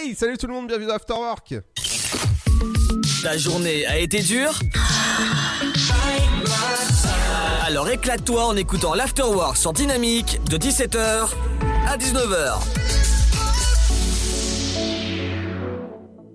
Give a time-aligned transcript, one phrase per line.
[0.00, 1.56] Hey, salut tout le monde, bienvenue dans Afterwork.
[3.20, 4.56] Ta journée a été dure
[7.64, 11.30] Alors éclate-toi en écoutant l'Afterwork sur Dynamique de 17h
[11.88, 12.60] à 19h.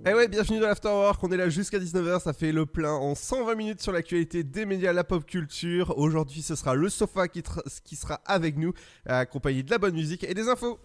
[0.08, 3.16] Eh ouais, bienvenue dans l'Afterwork, on est là jusqu'à 19h, ça fait le plein en
[3.16, 5.98] 120 minutes sur l'actualité des médias, la pop culture.
[5.98, 8.74] Aujourd'hui, ce sera le sofa qui sera avec nous,
[9.06, 10.80] accompagné de la bonne musique et des infos.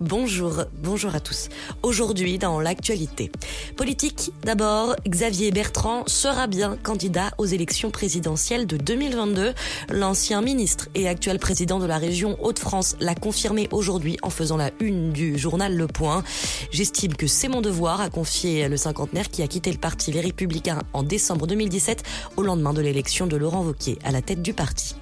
[0.00, 1.48] Bonjour, bonjour à tous.
[1.82, 3.32] Aujourd'hui, dans l'actualité.
[3.78, 9.54] Politique, d'abord, Xavier Bertrand sera bien candidat aux élections présidentielles de 2022.
[9.88, 14.70] L'ancien ministre et actuel président de la région Hauts-de-France l'a confirmé aujourd'hui en faisant la
[14.80, 16.22] une du journal Le Point.
[16.70, 20.20] J'estime que c'est mon devoir, a confié le cinquantenaire qui a quitté le parti Les
[20.20, 22.02] Républicains en décembre 2017
[22.36, 24.94] au lendemain de l'élection de Laurent Wauquiez à la tête du parti.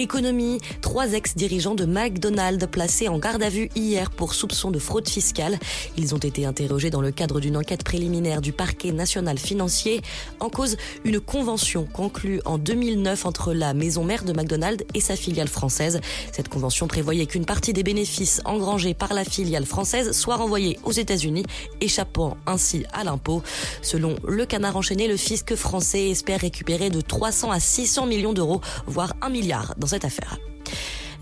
[0.00, 5.06] Économie, trois ex-dirigeants de McDonald's placés en garde à vue hier pour soupçon de fraude
[5.06, 5.58] fiscale.
[5.98, 10.00] Ils ont été interrogés dans le cadre d'une enquête préliminaire du parquet national financier.
[10.40, 15.16] En cause, une convention conclue en 2009 entre la maison mère de McDonald's et sa
[15.16, 16.00] filiale française.
[16.32, 20.92] Cette convention prévoyait qu'une partie des bénéfices engrangés par la filiale française soit renvoyée aux
[20.92, 21.44] États-Unis,
[21.82, 23.42] échappant ainsi à l'impôt.
[23.82, 28.62] Selon le canard enchaîné, le fisc français espère récupérer de 300 à 600 millions d'euros,
[28.86, 30.38] voire un milliard dans cette affaire.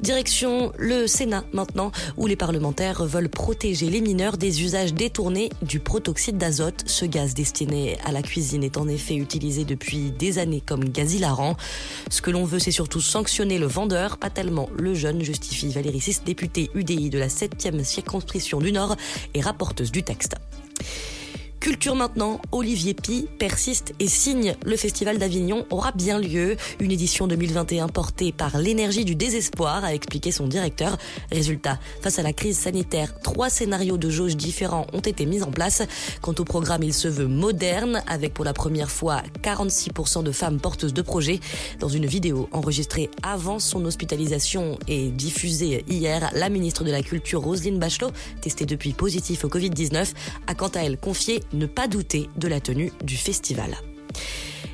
[0.00, 5.80] Direction le Sénat maintenant, où les parlementaires veulent protéger les mineurs des usages détournés du
[5.80, 6.84] protoxyde d'azote.
[6.86, 11.14] Ce gaz destiné à la cuisine est en effet utilisé depuis des années comme gaz
[11.14, 11.56] hilarant.
[12.10, 16.00] Ce que l'on veut, c'est surtout sanctionner le vendeur, pas tellement le jeune, justifie Valérie
[16.00, 18.97] Sis, députée UDI de la 7e circonscription du Nord
[19.34, 20.36] et rapporteuse du texte.
[21.60, 24.54] Culture maintenant, Olivier Pi persiste et signe.
[24.64, 26.56] Le Festival d'Avignon aura bien lieu.
[26.78, 30.96] Une édition 2021 portée par l'énergie du désespoir, a expliqué son directeur.
[31.32, 35.50] Résultat, face à la crise sanitaire, trois scénarios de jauge différents ont été mis en
[35.50, 35.82] place.
[36.22, 40.60] Quant au programme, il se veut moderne, avec pour la première fois 46% de femmes
[40.60, 41.40] porteuses de projets.
[41.80, 47.42] Dans une vidéo enregistrée avant son hospitalisation et diffusée hier, la ministre de la Culture,
[47.42, 50.12] Roselyne Bachelot, testée depuis positif au Covid-19,
[50.47, 53.76] a quant à elle confié ne pas douter de la tenue du festival.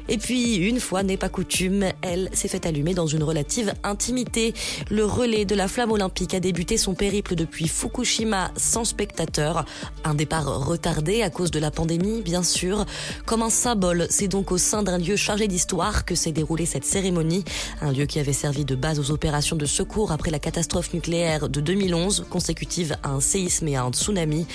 [0.08, 4.52] Et puis, une fois n'est pas coutume, elle s'est fait allumer dans une relative intimité.
[4.90, 9.64] Le relais de la flamme olympique a débuté son périple depuis Fukushima sans spectateurs.
[10.04, 12.84] Un départ retardé à cause de la pandémie, bien sûr.
[13.24, 16.84] Comme un symbole, c'est donc au sein d'un lieu chargé d'histoire que s'est déroulée cette
[16.84, 17.44] cérémonie.
[17.80, 21.48] Un lieu qui avait servi de base aux opérations de secours après la catastrophe nucléaire
[21.48, 24.46] de 2011, consécutive à un séisme et à un tsunami.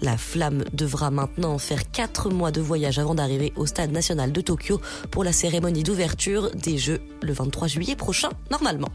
[0.00, 4.40] La flamme devra maintenant faire quatre mois de voyage avant d'arriver au stade national de
[4.40, 8.88] Tokyo pour la cérémonie d'ouverture des Jeux le 23 juillet prochain, normalement.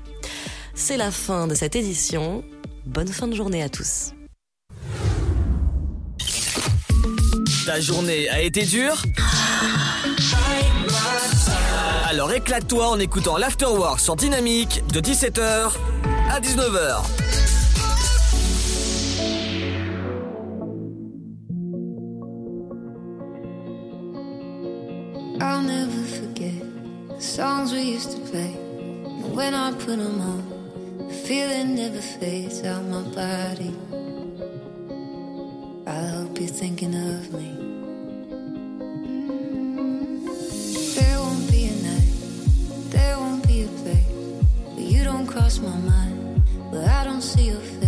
[0.74, 2.44] C'est la fin de cette édition.
[2.86, 4.14] Bonne fin de journée à tous.
[7.66, 9.04] Ta journée a été dure?
[12.06, 15.72] Alors éclate-toi en écoutant l'Afterwork sur Dynamique de 17h
[16.30, 17.04] à 19h.
[27.32, 28.54] Songs we used to play.
[29.06, 33.74] And when I put them on, the feeling never fades out my body.
[35.88, 37.50] I hope you're thinking of me.
[39.48, 40.26] Mm,
[40.96, 42.12] there won't be a night,
[42.92, 44.12] there won't be a place
[44.74, 47.81] where you don't cross my mind, where I don't see your face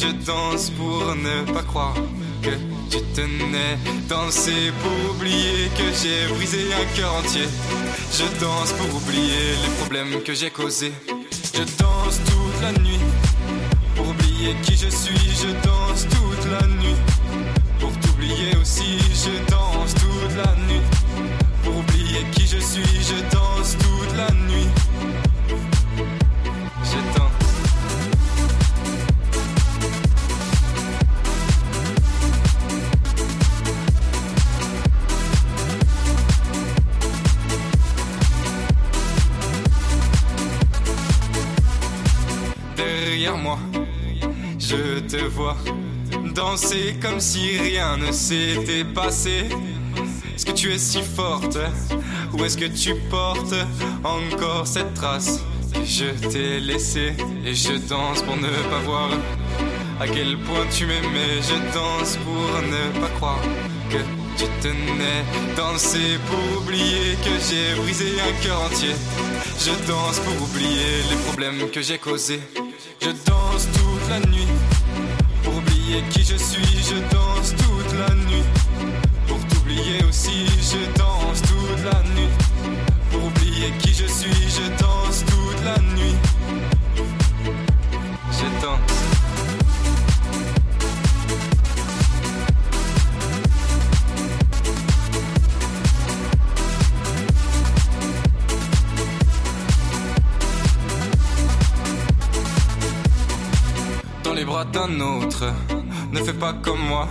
[0.00, 1.94] Je danse pour ne pas croire
[2.40, 2.50] que
[2.90, 3.76] tu tenais.
[4.08, 7.46] Danser pour oublier que j'ai brisé un cœur entier.
[8.10, 10.94] Je danse pour oublier les problèmes que j'ai causés.
[11.54, 13.00] Je danse toute la nuit
[13.94, 15.36] pour oublier qui je suis.
[15.42, 16.29] Je danse toute
[47.00, 49.48] comme si rien ne s'était passé.
[50.34, 51.58] Est-ce que tu es si forte
[52.32, 53.54] Ou est-ce que tu portes
[54.04, 55.40] encore cette trace?
[55.84, 59.10] Je t'ai laissée Et je danse pour ne pas voir
[60.00, 61.42] à quel point tu m'aimais.
[61.42, 63.42] Je danse pour ne pas croire
[63.90, 63.98] que
[64.36, 65.22] tu tenais.
[65.56, 68.94] Danser pour oublier que j'ai brisé un cœur entier.
[69.58, 72.40] Je danse pour oublier les problèmes que j'ai causés.
[73.00, 74.48] Je danse toute la nuit
[75.90, 76.82] oublier qui je suis.
[76.82, 78.44] Je danse toute la nuit
[79.26, 80.46] pour t'oublier aussi.
[80.46, 82.28] Je danse toute la nuit
[83.10, 84.30] pour oublier qui je suis.
[84.30, 86.14] Je danse toute la nuit.
[88.32, 88.78] Je danse.
[104.22, 105.52] dans les bras d'un autre.
[106.12, 107.08] Ne fais pas comme moi,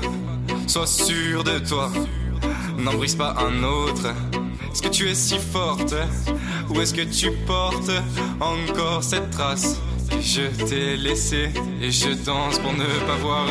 [0.68, 1.90] sois sûr de toi.
[2.78, 4.14] N'en brise pas un autre.
[4.72, 5.96] Est-ce que tu es si forte?
[6.70, 7.92] Ou est-ce que tu portes
[8.40, 9.80] encore cette trace?
[10.22, 11.50] Je t'ai laissée
[11.82, 13.46] Et je danse pour ne pas voir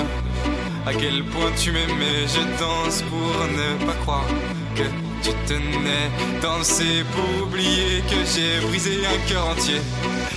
[0.87, 2.27] à quel point tu m'aimais.
[2.27, 4.27] Je danse pour ne pas croire
[4.75, 4.85] que
[5.23, 6.11] tu tenais.
[6.41, 9.81] Danser pour oublier que j'ai brisé un cœur entier.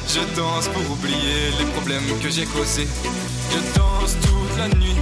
[0.07, 2.87] Je danse pour oublier les problèmes que j'ai causés.
[3.51, 5.00] Je danse toute la nuit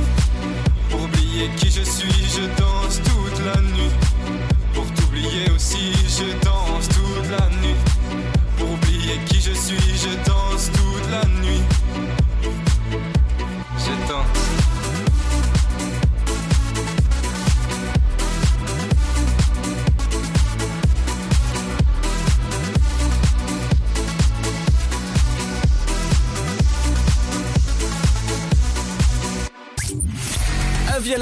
[1.39, 2.10] oublier qui je suis.
[2.36, 3.91] Je danse toute la nuit
[4.74, 5.93] pour t'oublier aussi.
[6.08, 7.75] Je danse toute la nuit
[8.58, 9.77] pour oublier qui je suis.
[9.77, 10.48] Je danse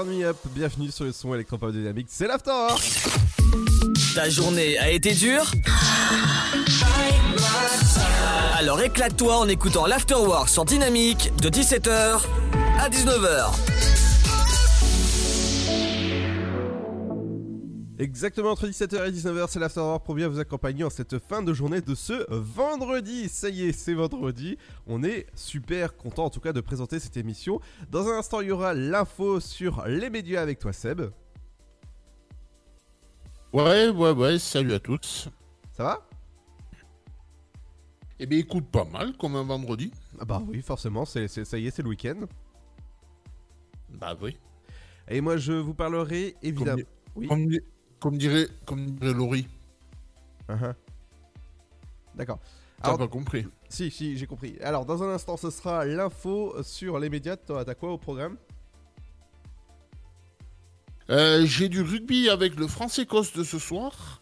[0.00, 2.80] Turn bienvenue sur le son électropop dynamique, c'est l'After Hour.
[4.14, 5.50] Ta journée a été dure
[8.56, 12.22] Alors éclate-toi en écoutant l'Afterwork sur Dynamique de 17h
[12.78, 13.69] à 19h.
[18.00, 21.42] Exactement entre 17h et 19h, c'est l'After Hour pour bien vous accompagner en cette fin
[21.42, 23.28] de journée de ce vendredi.
[23.28, 24.56] Ça y est, c'est vendredi.
[24.86, 27.60] On est super content en tout cas de présenter cette émission.
[27.90, 31.02] Dans un instant, il y aura l'info sur les médias avec toi Seb.
[33.52, 35.28] Ouais, ouais, ouais, salut à tous.
[35.72, 36.08] Ça va?
[38.18, 39.92] Eh bien, écoute, pas mal, comme un vendredi.
[40.18, 42.20] Ah Bah oui, forcément, c'est, c'est- ça y est, c'est le week-end.
[43.90, 44.38] Bah oui.
[45.08, 46.82] Et moi, je vous parlerai évidemment.
[47.14, 47.28] Oui.
[48.00, 49.46] Comme dirait, comme dirait Laurie.
[50.48, 50.74] Uh-huh.
[52.14, 52.38] D'accord.
[52.82, 53.46] T'as Alors, pas compris.
[53.68, 54.56] si, si, j'ai compris.
[54.62, 57.36] Alors, dans un instant, ce sera l'info sur les médias.
[57.36, 58.36] Toi, T'as quoi au programme?
[61.10, 64.20] Euh, J'ai du rugby avec le France-Écosse de ce soir.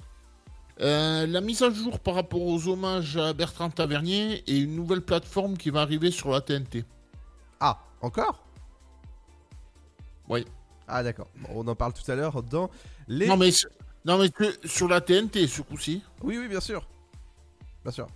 [0.80, 5.02] Euh, la mise à jour par rapport aux hommages à Bertrand Tavernier et une nouvelle
[5.02, 6.85] plateforme qui va arriver sur la TNT.
[7.61, 8.44] Ah, encore?
[10.28, 10.44] Oui.
[10.87, 11.28] Ah, d'accord.
[11.37, 12.70] Bon, on en parle tout à l'heure dans
[13.08, 13.26] les.
[13.26, 13.68] Non mais, sur-
[14.04, 14.28] non mais
[14.64, 16.02] sur la TNT ce coup-ci.
[16.22, 16.86] Oui, oui, bien sûr.
[17.82, 18.06] Bien sûr.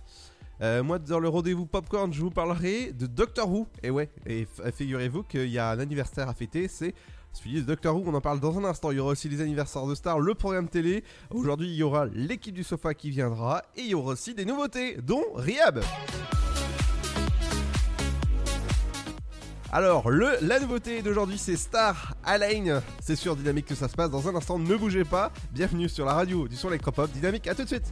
[0.61, 3.67] Euh, moi, dans le rendez-vous Popcorn, je vous parlerai de Doctor Who.
[3.81, 6.93] Et ouais, et f- figurez-vous qu'il y a un anniversaire à fêter, c'est
[7.33, 8.91] Suivi de Doctor Who, on en parle dans un instant.
[8.91, 11.03] Il y aura aussi les anniversaires de stars, le programme télé.
[11.31, 13.63] Aujourd'hui, il y aura l'équipe du sofa qui viendra.
[13.75, 15.81] Et il y aura aussi des nouveautés, dont Riab.
[19.75, 22.79] Alors, la nouveauté d'aujourd'hui, c'est Star Align.
[23.01, 24.59] C'est sur Dynamique que ça se passe dans un instant.
[24.59, 25.31] Ne bougez pas.
[25.51, 27.47] Bienvenue sur la radio du son électropop Dynamique.
[27.47, 27.91] À tout de suite.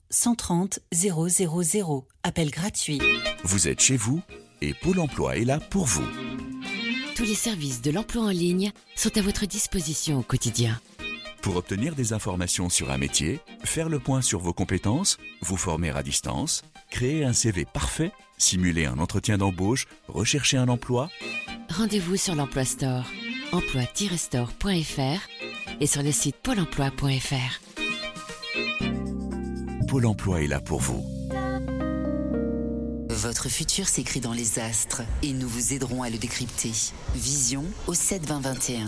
[0.11, 2.05] 130 000.
[2.23, 2.99] Appel gratuit.
[3.43, 4.21] Vous êtes chez vous
[4.61, 6.05] et Pôle emploi est là pour vous.
[7.15, 10.79] Tous les services de l'emploi en ligne sont à votre disposition au quotidien.
[11.41, 15.89] Pour obtenir des informations sur un métier, faire le point sur vos compétences, vous former
[15.89, 21.09] à distance, créer un CV parfait, simuler un entretien d'embauche, rechercher un emploi,
[21.71, 23.05] Rendez-vous sur l'Emploi Store,
[23.53, 27.70] emploi-store.fr et sur le site pôle emploi.fr.
[29.91, 31.05] Pôle emploi est là pour vous.
[33.09, 36.71] Votre futur s'écrit dans les astres et nous vous aiderons à le décrypter.
[37.13, 38.87] Vision au 72021.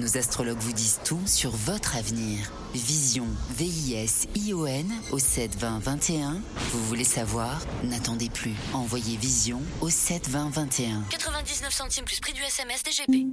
[0.00, 2.50] Nos astrologues vous disent tout sur votre avenir.
[2.74, 6.42] Vision, V-I-S-I-O-N au 72021.
[6.72, 7.64] Vous voulez savoir?
[7.84, 8.56] N'attendez plus.
[8.72, 11.04] Envoyez Vision au 72021.
[11.08, 13.30] 99 centimes plus prix du SMS DGP.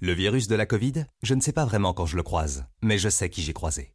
[0.00, 2.98] Le virus de la Covid, je ne sais pas vraiment quand je le croise, mais
[2.98, 3.94] je sais qui j'ai croisé.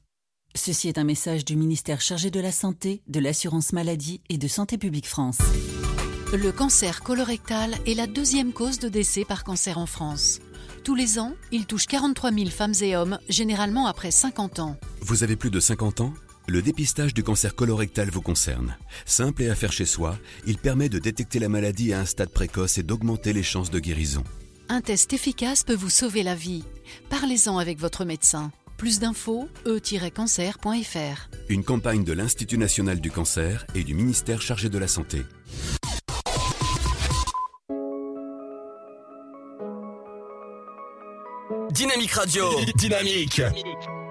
[0.53, 4.47] Ceci est un message du ministère chargé de la Santé, de l'Assurance Maladie et de
[4.47, 5.37] Santé Publique France.
[6.33, 10.39] Le cancer colorectal est la deuxième cause de décès par cancer en France.
[10.83, 14.77] Tous les ans, il touche 43 000 femmes et hommes, généralement après 50 ans.
[15.01, 16.13] Vous avez plus de 50 ans?
[16.47, 18.77] Le dépistage du cancer colorectal vous concerne.
[19.05, 22.31] Simple et à faire chez soi, il permet de détecter la maladie à un stade
[22.31, 24.23] précoce et d'augmenter les chances de guérison.
[24.67, 26.63] Un test efficace peut vous sauver la vie.
[27.09, 28.51] Parlez-en avec votre médecin.
[28.81, 31.29] Plus d'infos, e-cancer.fr.
[31.49, 35.21] Une campagne de l'Institut national du cancer et du ministère chargé de la santé.
[41.69, 42.45] Dynamique Radio.
[42.75, 43.43] Dynamique.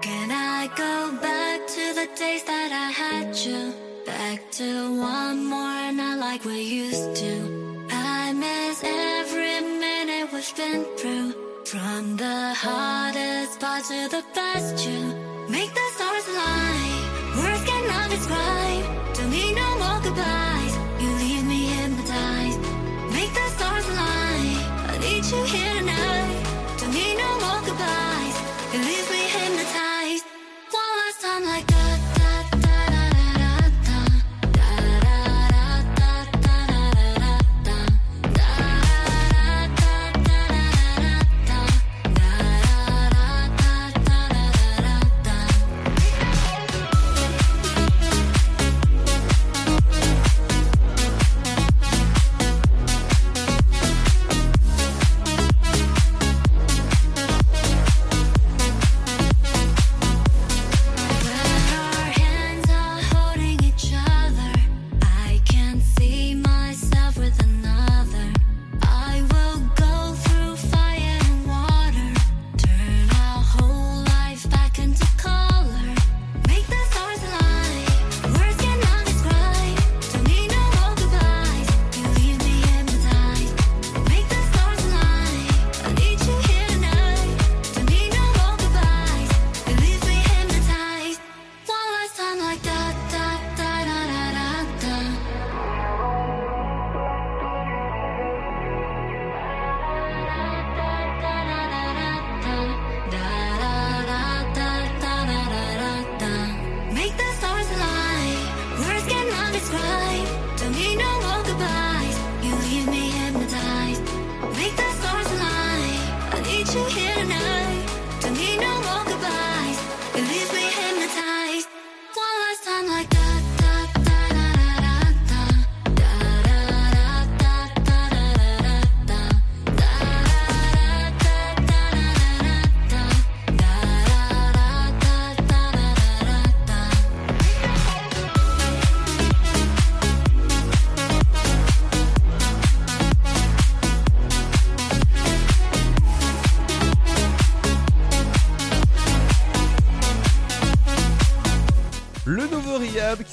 [0.01, 3.73] Can I go back to the days that I had you?
[4.05, 7.87] Back to one more night like we used to.
[7.91, 11.50] I miss every minute we've been through.
[11.65, 14.99] From the hardest part to the best you.
[15.47, 17.01] Make the stars align.
[17.37, 18.83] Words cannot describe.
[19.15, 20.73] Don't need no more goodbyes.
[20.99, 22.59] You leave me hypnotized.
[23.13, 24.57] Make the stars align.
[24.91, 26.43] I need you here tonight.
[26.77, 28.35] Don't need no more goodbyes.
[28.73, 30.25] You leave me hypnotized.
[30.71, 31.80] One last time like that.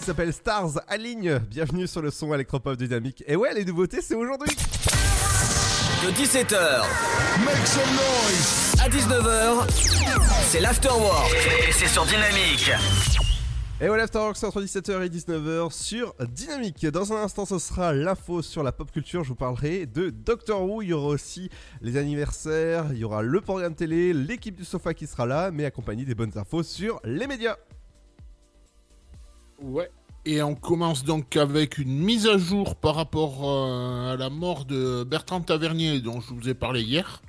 [0.08, 1.38] S'appelle Stars Aligne.
[1.50, 3.22] Bienvenue sur le son électropop dynamique.
[3.26, 4.56] Et ouais, les nouveautés, c'est aujourd'hui.
[6.02, 6.80] De 17h
[7.44, 8.74] Make some noise.
[8.80, 9.68] à 19h,
[10.46, 11.30] c'est l'Afterwork.
[11.68, 12.70] Et c'est sur Dynamique.
[13.82, 16.86] Et voilà, Afterwork, c'est entre 17h et 19h sur Dynamique.
[16.86, 19.24] Dans un instant, ce sera l'info sur la pop culture.
[19.24, 20.80] Je vous parlerai de Doctor Who.
[20.80, 21.50] Il y aura aussi
[21.82, 25.66] les anniversaires, il y aura le programme télé, l'équipe du sofa qui sera là, mais
[25.66, 27.58] accompagné des bonnes infos sur les médias.
[29.60, 29.90] Ouais.
[30.30, 34.66] Et on commence donc avec une mise à jour par rapport euh, à la mort
[34.66, 37.22] de Bertrand Tavernier dont je vous ai parlé hier.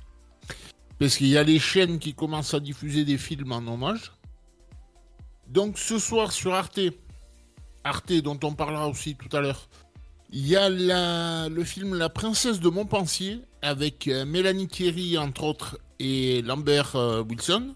[0.98, 4.12] Parce qu'il y a les chaînes qui commencent à diffuser des films en hommage.
[5.48, 6.78] Donc ce soir sur Arte,
[7.84, 9.70] Arte dont on parlera aussi tout à l'heure,
[10.30, 15.44] il y a la- le film La princesse de Montpensier avec euh, Mélanie Thierry entre
[15.44, 17.74] autres et Lambert euh, Wilson.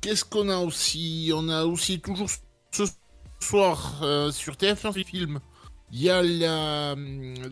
[0.00, 1.30] Qu'est-ce qu'on a aussi?
[1.34, 2.30] On a aussi toujours
[2.72, 2.84] ce
[3.42, 5.40] soir euh, sur TF1 Film.
[5.90, 6.94] Il y a la,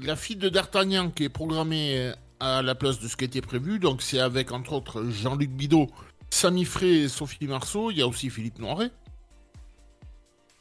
[0.03, 3.43] la fille de D'Artagnan qui est programmée euh, à la place de ce qui était
[3.43, 3.79] prévu.
[3.79, 5.89] Donc c'est avec entre autres Jean-Luc Bidot,
[6.31, 7.91] Samy Frey et Sophie Marceau.
[7.91, 8.91] Il y a aussi Philippe Noiret.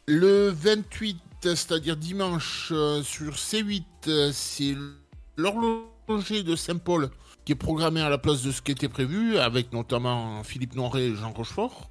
[0.08, 4.76] Le 28, c'est-à-dire dimanche, euh, sur C8, euh, c'est
[5.38, 7.12] l'horloger de Saint-Paul
[7.46, 11.04] qui est programmé à la place de ce qui était prévu, avec notamment Philippe Noiret
[11.04, 11.88] et Jean Rochefort.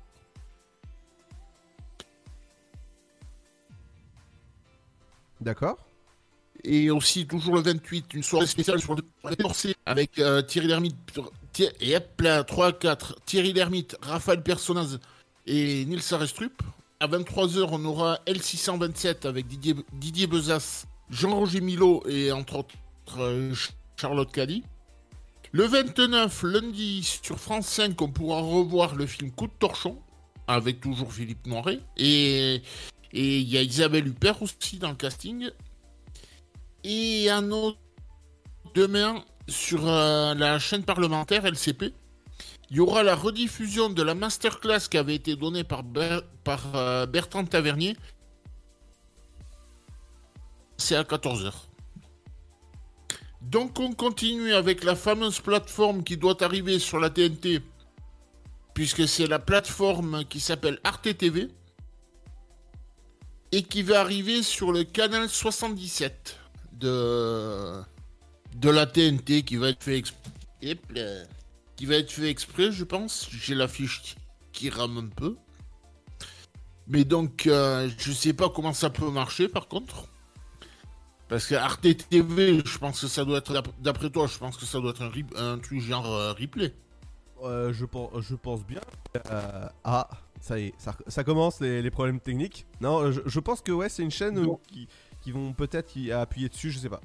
[5.41, 5.79] D'accord.
[6.65, 10.97] Et aussi, toujours le 28, une soirée spéciale sur le Corset avec euh, Thierry Lhermitte.
[11.53, 13.21] Thi- Et hop là, 3 4.
[13.25, 14.99] Thierry Lhermitte, Raphaël Personnaz
[15.47, 16.63] et Nils Arestrup.
[17.01, 22.75] À 23h, on aura L627 avec Didier, Didier Bezas, Jean-Roger Milo et entre autres
[23.21, 24.65] euh, Ch- Charlotte Caddy.
[25.53, 29.97] Le 29, lundi, sur France 5, on pourra revoir le film Coup de torchon
[30.49, 31.79] avec toujours Philippe Noiret.
[31.97, 32.63] Et
[33.13, 35.51] et il y a Isabelle Huppert aussi dans le casting.
[36.85, 37.79] Et un autre
[38.75, 41.95] demain sur euh, la chaîne parlementaire LCP.
[42.71, 45.85] Il y aura la rediffusion de la masterclass qui avait été donnée par,
[46.75, 47.97] euh, Bertrand Tavernier.
[50.77, 51.53] C'est à 14h.
[53.41, 57.63] Donc on continue avec la fameuse plateforme qui doit arriver sur la TNT.
[58.75, 61.49] Puisque c'est la plateforme qui s'appelle Arte TV
[63.53, 66.39] et qui va arriver sur le canal 77
[66.73, 67.81] de,
[68.57, 70.31] de la TNT qui va être fait exprès.
[71.77, 73.29] Qui va être fait exprès, je pense.
[73.31, 74.17] J'ai la fiche
[74.53, 75.37] qui- rame un peu.
[76.89, 80.07] Mais donc, euh, je sais pas comment ça peut marcher par contre.
[81.29, 84.57] Parce que Arte TV, je pense que ça doit être, d'ap- d'après toi, je pense
[84.57, 85.13] que ça doit être un,
[85.55, 86.75] un truc genre euh, replay.
[87.45, 88.81] Euh, je, pense, je pense bien.
[89.85, 90.09] Ah,
[90.41, 92.67] ça y est, ça, ça commence les, les problèmes techniques.
[92.81, 94.89] Non, je, je pense que ouais, c'est une chaîne euh, qui,
[95.21, 97.01] qui vont peut-être appuyer dessus, je sais pas.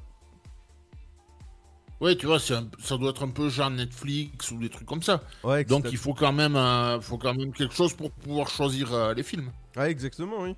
[2.02, 5.02] Ouais, tu vois, un- ça doit être un peu genre Netflix ou des trucs comme
[5.04, 5.24] ça.
[5.44, 8.94] Ouais, Donc il faut quand même, euh, faut quand même quelque chose pour pouvoir choisir
[8.94, 9.52] euh, les films.
[9.76, 10.56] Ouais, exactement, oui.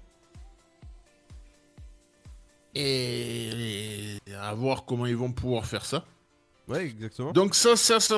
[2.73, 6.05] Et, et à voir comment ils vont pouvoir faire ça.
[6.67, 7.31] Ouais, exactement.
[7.33, 8.17] Donc ça, ça, ça,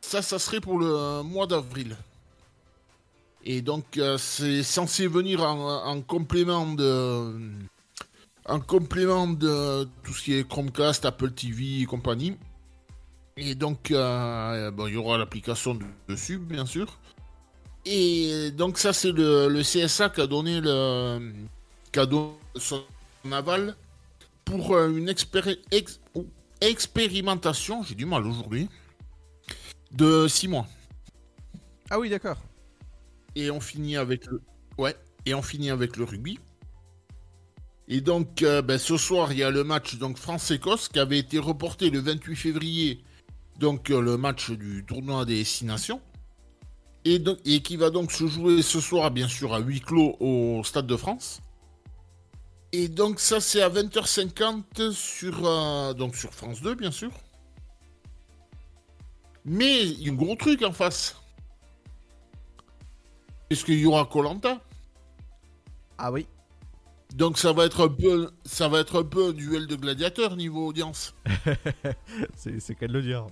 [0.00, 1.96] ça, ça serait pour le mois d'avril.
[3.44, 7.34] Et donc euh, c'est censé venir en, en complément de,
[8.44, 12.36] en complément de tout ce qui est Chromecast, Apple TV et compagnie.
[13.36, 16.98] Et donc euh, bon, il y aura l'application de- dessus, bien sûr.
[17.86, 21.32] Et donc ça c'est le, CSA qui a donné le,
[21.92, 22.82] qui a donné son
[23.32, 23.74] aval
[24.44, 25.60] pour euh, une expéri-
[26.60, 28.68] expérimentation, j'ai du mal aujourd'hui,
[29.92, 30.66] de 6 mois.
[31.88, 32.36] Ah oui, d'accord.
[33.34, 34.40] Et on finit avec le.
[34.78, 36.38] Ouais, et rugby.
[37.88, 41.18] Et donc, euh, ben, ce soir, il y a le match donc France-Écosse qui avait
[41.18, 43.02] été reporté le 28 février.
[43.58, 46.00] Donc, euh, le match du tournoi des Six Nations.
[47.04, 47.20] Et,
[47.62, 50.96] qui va donc se jouer ce soir, bien sûr, à huis clos au Stade de
[50.96, 51.40] France.
[52.72, 57.10] Et donc, ça, c'est à 20h50 sur, euh, sur France 2, bien sûr.
[59.44, 61.16] Mais il y a un gros truc en face.
[63.50, 64.60] Est-ce qu'il y aura Colanta?
[65.98, 66.26] Ah oui.
[67.16, 70.36] Donc ça va être un peu, ça va être un peu un duel de gladiateurs
[70.36, 71.14] niveau audience.
[72.36, 73.26] c'est qu'à le dire.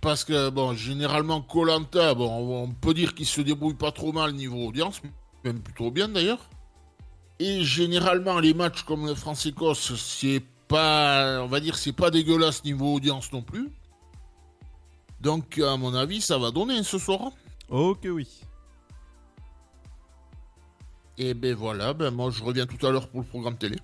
[0.00, 4.32] Parce que bon, généralement Colanta, bon, on peut dire qu'il se débrouille pas trop mal
[4.32, 5.02] niveau audience,
[5.44, 6.48] même plutôt bien d'ailleurs.
[7.38, 12.64] Et généralement les matchs comme le France-Écosse, c'est pas, on va dire, c'est pas dégueulasse
[12.64, 13.68] niveau audience non plus.
[15.20, 17.32] Donc à mon avis, ça va donner ce soir.
[17.68, 18.42] Oh que oui.
[21.18, 23.76] Et ben voilà, ben moi je reviens tout à l'heure pour le programme télé.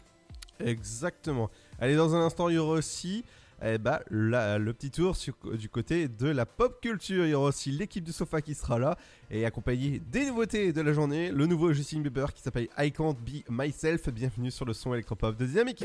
[0.61, 1.51] Exactement.
[1.81, 3.25] Allez, dans un instant, il y aura aussi
[3.61, 5.17] le petit tour
[5.55, 7.25] du côté de la pop culture.
[7.25, 8.97] Il y aura aussi l'équipe du sofa qui sera là
[9.31, 11.31] et accompagnée des nouveautés de la journée.
[11.31, 14.09] Le nouveau Justin Bieber qui s'appelle I Can't Be Myself.
[14.11, 15.85] Bienvenue sur le son électropop de Dynamique.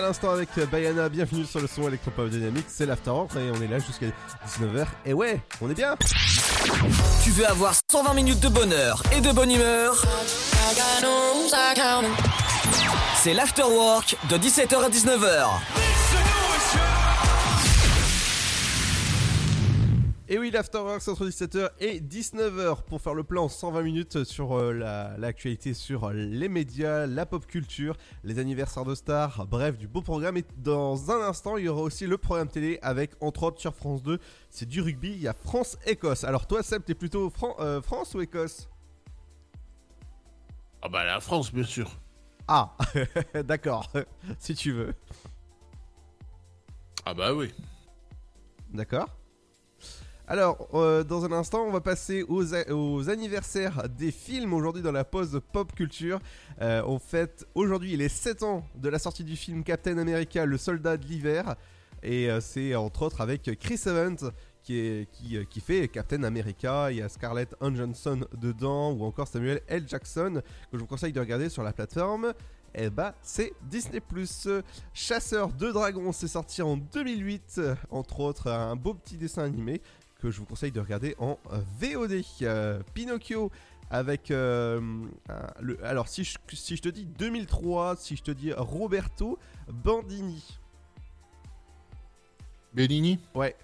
[0.00, 3.78] L'instant avec Bayana, bienvenue sur le son électropop dynamique, c'est l'afterwork et on est là
[3.78, 4.86] jusqu'à 19h.
[5.04, 5.96] Et ouais, on est bien
[7.22, 10.04] Tu veux avoir 120 minutes de bonheur et de bonne humeur?
[13.16, 15.46] C'est l'afterwork de 17h à 19h.
[20.52, 25.16] l'Afterworks entre 17h et 19h pour faire le plan en 120 minutes sur euh, la-
[25.18, 30.36] l'actualité, sur les médias, la pop culture, les anniversaires de stars, bref, du beau programme.
[30.36, 33.74] Et dans un instant, il y aura aussi le programme télé avec, entre autres, sur
[33.74, 34.18] France 2,
[34.50, 36.24] c'est du rugby, il y a France-Écosse.
[36.24, 38.68] Alors toi, Seb, t'es plutôt Fran- euh, France ou Écosse?
[40.82, 41.90] Ah bah la France, bien sûr.
[42.48, 42.76] Ah,
[43.44, 43.90] d'accord,
[44.38, 44.94] si tu veux.
[47.04, 47.52] Ah bah oui.
[48.72, 49.08] D'accord.
[50.28, 55.04] Alors, euh, dans un instant, on va passer aux, anniversaires des films aujourd'hui dans la
[55.04, 56.20] pause pop culture.
[56.60, 60.56] Euh, on fête aujourd'hui les 7 ans de la sortie du film Captain America, le
[60.56, 61.56] soldat de l'hiver.
[62.02, 64.32] Et euh, c'est entre autres avec Chris Evans
[64.62, 66.90] qui, euh, fait Captain America.
[66.90, 69.84] Il y a Scarlett Johansson dedans ou encore Samuel L.
[69.86, 72.32] Jackson que je vous conseille de regarder sur la plateforme.
[72.74, 74.00] Et bah, c'est Disney.
[74.94, 79.82] Chasseur de dragons, c'est sorti en 2008, euh, entre autres un beau petit dessin animé
[80.22, 81.38] que je vous conseille de regarder en
[81.80, 82.22] VOD.
[82.42, 83.50] Euh, Pinocchio
[83.90, 84.80] avec euh,
[85.60, 90.58] le, alors si je, si je te dis 2003, si je te dis Roberto Bandini.
[92.72, 93.56] Benigni Ouais.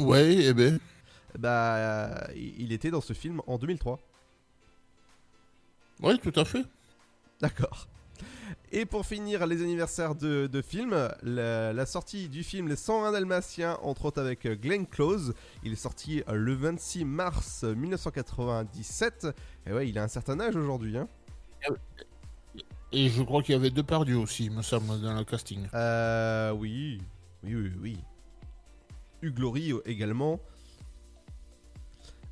[0.00, 0.78] Ouais, eh ben.
[1.38, 3.98] Bah, euh, il il était dans ce film en 2003.
[6.02, 6.64] Oui, tout à fait.
[7.40, 7.86] D'accord.
[8.72, 13.12] Et pour finir, les anniversaires de, de films, la, la sortie du film Les 101
[13.12, 15.34] Dalmatiens, entre autres avec euh, Glenn Close.
[15.62, 19.28] Il est sorti euh, le 26 mars 1997.
[19.66, 20.98] Et ouais, il a un certain âge aujourd'hui.
[20.98, 21.08] Hein.
[22.92, 25.66] Et je crois qu'il y avait deux perdus aussi, me semble, dans le casting.
[25.74, 27.00] Euh, oui.
[27.42, 27.98] Oui, oui, oui.
[29.22, 30.40] Hugh Laurie euh, également.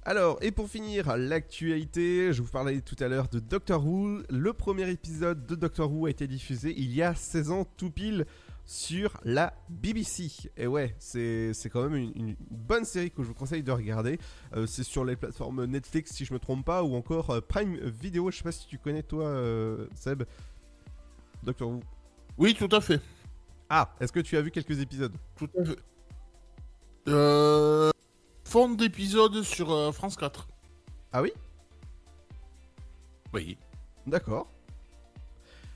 [0.05, 4.23] Alors, et pour finir, l'actualité, je vous parlais tout à l'heure de Doctor Who.
[4.31, 7.91] Le premier épisode de Doctor Who a été diffusé il y a 16 ans tout
[7.91, 8.27] pile
[8.65, 10.51] sur la BBC.
[10.57, 13.71] Et ouais, c'est c'est quand même une, une bonne série que je vous conseille de
[13.71, 14.19] regarder.
[14.57, 17.77] Euh, c'est sur les plateformes Netflix si je me trompe pas, ou encore euh, Prime
[17.85, 18.29] Video.
[18.33, 20.25] Je sais pas si tu connais toi, euh, Seb.
[21.45, 21.81] Doctor Who.
[22.39, 23.01] Oui, tout à fait.
[23.69, 25.15] Ah, est-ce que tu as vu quelques épisodes?
[25.37, 25.79] Tout à fait.
[27.07, 27.93] Euh...
[28.53, 30.47] Fond d'épisode sur euh, France 4.
[31.11, 31.33] Ah oui?
[33.33, 33.57] Oui.
[34.07, 34.47] D'accord.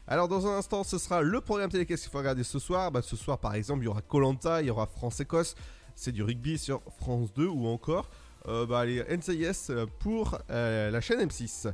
[0.07, 2.93] Alors dans un instant, ce sera le programme télé qu'est-ce qu'il faut regarder ce soir?
[2.93, 5.55] Bah, ce soir, par exemple, il y aura Colanta, il y aura France-Écosse,
[5.95, 8.11] c'est du rugby sur France 2 ou encore
[8.47, 11.73] euh, bah, les NCIS pour euh, la chaîne M6.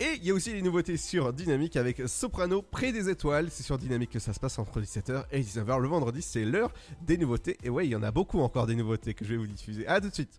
[0.00, 3.48] Et il y a aussi les nouveautés sur Dynamique avec Soprano près des étoiles.
[3.50, 5.80] C'est sur Dynamique que ça se passe entre 17h et 19h.
[5.80, 6.72] Le vendredi, c'est l'heure
[7.02, 7.58] des nouveautés.
[7.64, 9.88] Et ouais, il y en a beaucoup encore des nouveautés que je vais vous diffuser.
[9.88, 10.38] A tout de suite.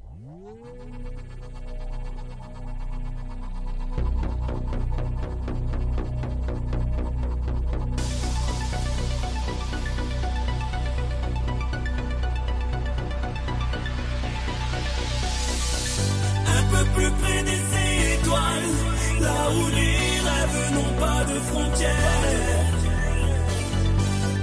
[19.55, 22.25] Où les rêves n'ont pas de frontières.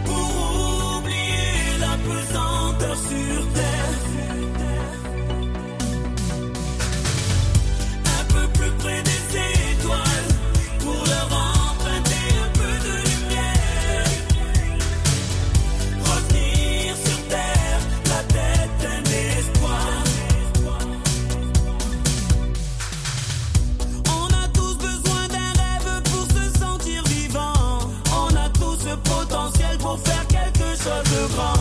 [0.05, 3.56] Pour oublier la pesanteur sur
[30.89, 31.56] On a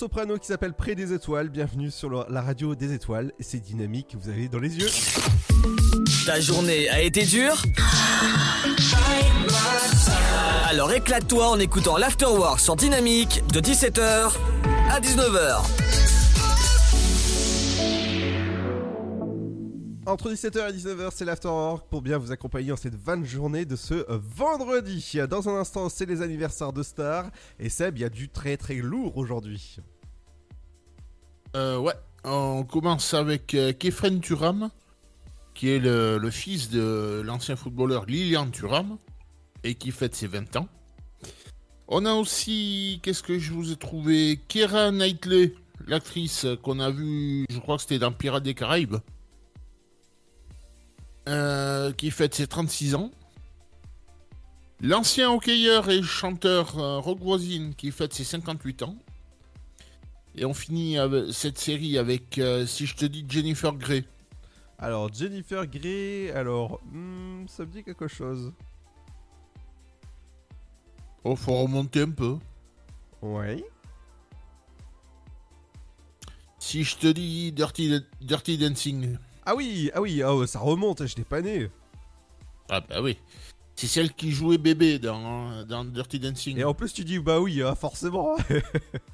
[0.00, 1.50] soprano qui s'appelle Près des étoiles.
[1.50, 3.32] Bienvenue sur la radio des étoiles.
[3.38, 4.88] Et c'est dynamique, vous avez dans les yeux.
[6.24, 7.62] Ta journée a été dure
[10.70, 14.32] Alors éclate-toi en écoutant l'Afterwork sur Dynamique de 17h
[14.90, 15.79] à 19h.
[20.20, 23.74] Entre 17h et 19h, c'est l'Afterwork pour bien vous accompagner en cette 20 journée de
[23.74, 25.16] ce euh, vendredi.
[25.30, 27.30] Dans un instant, c'est les anniversaires de stars.
[27.58, 29.78] Et Seb, il y a du très très lourd aujourd'hui.
[31.56, 31.94] Euh, ouais,
[32.24, 34.68] on commence avec euh, Kefren Turam,
[35.54, 38.98] qui est le, le fils de l'ancien footballeur Lilian Thuram,
[39.64, 40.68] et qui fête ses 20 ans.
[41.88, 44.38] On a aussi, qu'est-ce que je vous ai trouvé?
[44.48, 45.54] Keira Knightley,
[45.86, 48.96] l'actrice qu'on a vue, je crois que c'était dans Pirates des Caraïbes,
[51.28, 53.10] euh, qui fête ses 36 ans.
[54.80, 58.96] L'ancien hockeyeur et chanteur euh, Rock Voisine, qui fête ses 58 ans.
[60.36, 64.04] Et on finit avec cette série avec, euh, si je te dis Jennifer Grey.
[64.78, 68.52] Alors, Jennifer Grey, alors, hmm, ça me dit quelque chose.
[71.24, 72.38] Oh, faut remonter un peu.
[73.20, 73.62] Ouais.
[76.58, 79.18] Si je te dis Dirty, Dirty Dancing.
[79.50, 81.68] Ah oui, ah oui, oh, ça remonte, je n'étais pas né.
[82.68, 83.18] Ah bah oui.
[83.74, 86.56] C'est celle qui jouait bébé dans, dans Dirty Dancing.
[86.56, 88.36] Et en plus, tu dis, bah oui, ah, forcément.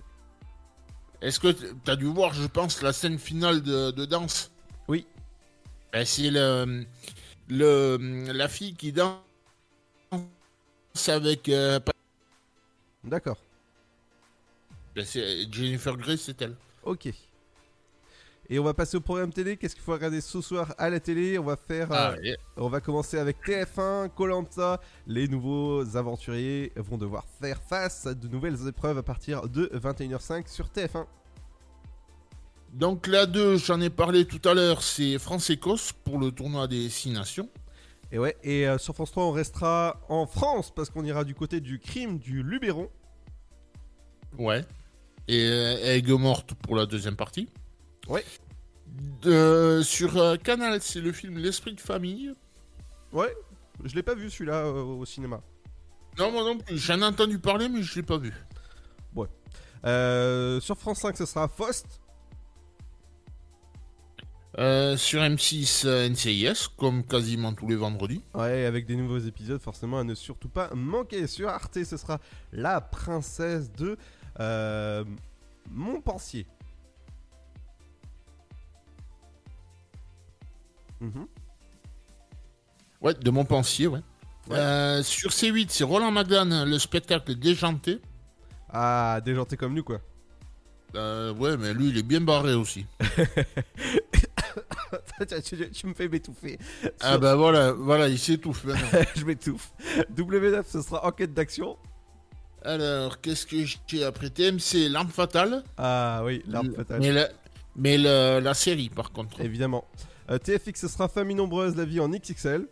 [1.22, 1.48] Est-ce que
[1.84, 4.50] t'as dû voir, je pense, la scène finale de, de danse?
[4.88, 5.06] Oui.
[5.90, 6.84] Ben, c'est le,
[7.48, 7.96] le,
[8.30, 9.16] la fille qui danse
[11.08, 11.48] avec...
[11.48, 11.80] euh,
[13.04, 13.38] D'accord.
[14.94, 16.56] ben, c'est- Jennifer Grey, c'est elle.
[16.82, 17.08] Ok.
[18.48, 19.56] Et on va passer au programme télé.
[19.56, 21.88] Qu'est-ce qu'il faut regarder ce soir à la télé On va faire.
[21.90, 22.34] Ah, euh.
[22.56, 24.80] On va commencer avec TF1, Colanta.
[25.06, 30.48] Les nouveaux aventuriers vont devoir faire face à de nouvelles épreuves à partir de 21h05
[30.48, 31.06] sur TF1.
[32.72, 36.90] Donc la 2, j'en ai parlé tout à l'heure, c'est France-Écosse pour le tournoi des
[36.90, 37.48] 6 nations.
[38.12, 41.34] Et ouais, et euh, sur France 3, on restera en France parce qu'on ira du
[41.34, 42.88] côté du crime du Luberon.
[44.38, 44.64] Ouais.
[45.26, 47.48] Et euh, Aigues morte pour la deuxième partie.
[48.08, 48.24] Ouais.
[49.22, 52.32] De- sur euh, Canal, c'est le film L'esprit de famille.
[53.12, 53.34] Ouais,
[53.84, 55.40] je l'ai pas vu celui-là euh, au cinéma.
[56.18, 56.78] Non, moi non plus.
[56.78, 58.32] J'en ai entendu parler, mais je l'ai pas vu.
[59.14, 59.28] Ouais.
[59.84, 62.00] Euh, sur France 5, ce sera Faust.
[64.56, 68.22] Sur M6, euh, NCIS, comme quasiment tous les vendredis.
[68.34, 71.26] Ouais, avec des nouveaux épisodes, forcément, à ne surtout pas manquer.
[71.26, 72.20] Sur Arte, ce sera
[72.52, 73.98] La Princesse de
[74.40, 75.04] euh,
[81.00, 81.26] Mhm.
[83.00, 84.00] Ouais, de Montpensier, ouais.
[84.48, 84.56] Ouais.
[84.56, 88.00] Euh, sur C8, c'est Roland McDan, le spectacle déjanté.
[88.70, 90.00] Ah, déjanté comme nous, quoi.
[90.94, 92.86] Euh, ouais, mais lui, il est bien barré aussi.
[95.28, 96.58] tu, tu- tu me fais m'étouffer.
[97.00, 99.00] Ah bah voilà, voilà, il s'étouffe maintenant.
[99.16, 99.72] je m'étouffe.
[100.14, 101.76] W9, ce sera enquête d'action.
[102.64, 105.62] Alors, qu'est-ce que j'ai après TMC L'arme fatale.
[105.76, 107.00] Ah oui, l'arme fatale.
[107.00, 107.28] Mais, la,
[107.76, 109.40] mais la, la série, par contre.
[109.40, 109.84] Évidemment.
[110.30, 112.66] Euh, TFX, ce sera Famille Nombreuse, la vie en XXL.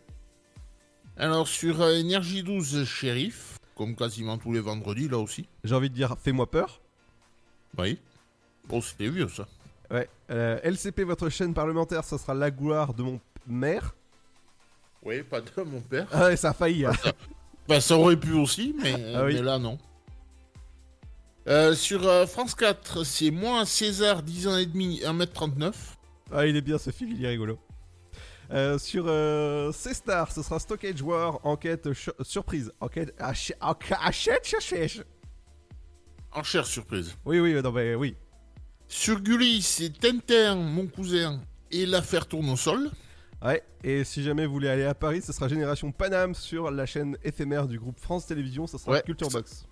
[1.17, 5.47] Alors, sur euh, Énergie 12, Shérif, comme quasiment tous les vendredis, là aussi.
[5.63, 6.81] J'ai envie de dire, fais-moi peur.
[7.77, 7.97] Oui.
[8.67, 9.47] Bon, c'était vieux, ça.
[9.89, 10.09] Ouais.
[10.31, 13.95] Euh, LCP, votre chaîne parlementaire, ce sera La gloire de mon maire.
[15.03, 16.07] Oui, pas de mon père.
[16.11, 16.85] Ah ouais, ça a failli.
[16.85, 16.91] hein.
[17.67, 19.35] Bah, ça aurait pu aussi, mais, Ah oui.
[19.35, 19.77] mais là, non.
[21.47, 25.73] Euh, sur euh, France 4, c'est moi, César, 10 ans et demi, 1m39.
[26.31, 27.59] Ah, il est bien ce film, il est rigolo.
[28.51, 31.89] Euh, sur euh, C-Star, ce sera Stockage War, enquête
[32.21, 32.71] surprise.
[32.79, 35.01] Enquête achète, cherche.
[36.31, 37.15] Enchère surprise.
[37.25, 38.15] Oui, oui, non, mais oui.
[38.87, 42.91] Sur Gulli, c'est Tintin, mon cousin, et l'affaire Tournesol.
[43.43, 46.85] Ouais, et si jamais vous voulez aller à Paris, ce sera Génération Paname sur la
[46.85, 49.65] chaîne éphémère du groupe France Télévisions, ce sera Ouais, Culture ça- Box.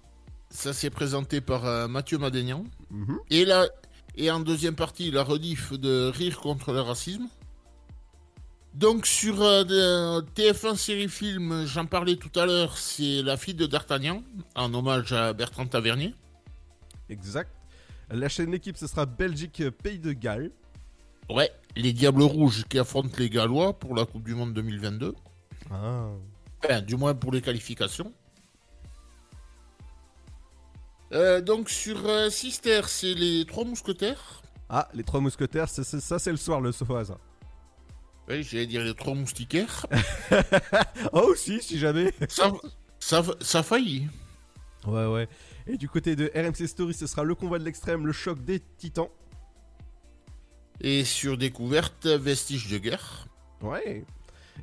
[0.50, 2.64] Ça, c'est présenté par euh, Mathieu Madénian.
[2.92, 3.18] Mhm.
[3.32, 3.68] Et, là,
[4.16, 7.28] et en deuxième partie, la rediff de Rire contre le racisme.
[8.74, 13.54] Donc sur euh, de- TF1 série film, j'en parlais tout à l'heure, c'est La fille
[13.54, 14.24] de D'Artagnan,
[14.56, 16.16] en hommage à Bertrand Tavernier.
[17.10, 17.52] Exact.
[18.10, 20.52] La chaîne équipe, ce sera Belgique Pays de Galles.
[21.30, 25.14] Ouais, les Diables Rouges qui affrontent les Gallois pour la Coupe du Monde 2022.
[25.72, 26.08] Ah.
[26.64, 28.12] Enfin, du moins pour les qualifications.
[31.14, 34.42] Euh, donc sur euh, Sister, c'est les Trois Mousquetaires.
[34.70, 37.18] Ah, les trois mousquetaires, c'est- c'est- ça c'est le soir, le sofa, ça.
[38.28, 39.86] Oui, j'allais dire les Trois Moustiquaires.
[41.14, 42.12] oh, aussi, si jamais.
[42.30, 42.52] ça,
[43.00, 44.08] ça, ça a failli.
[44.88, 45.28] Ouais, ouais.
[45.68, 48.60] Et du côté de RMC Story, ce sera le convoi de l'extrême, le choc des
[48.78, 49.10] titans.
[50.82, 53.28] Et sur découverte, vestiges de guerre.
[53.62, 54.04] Ouais.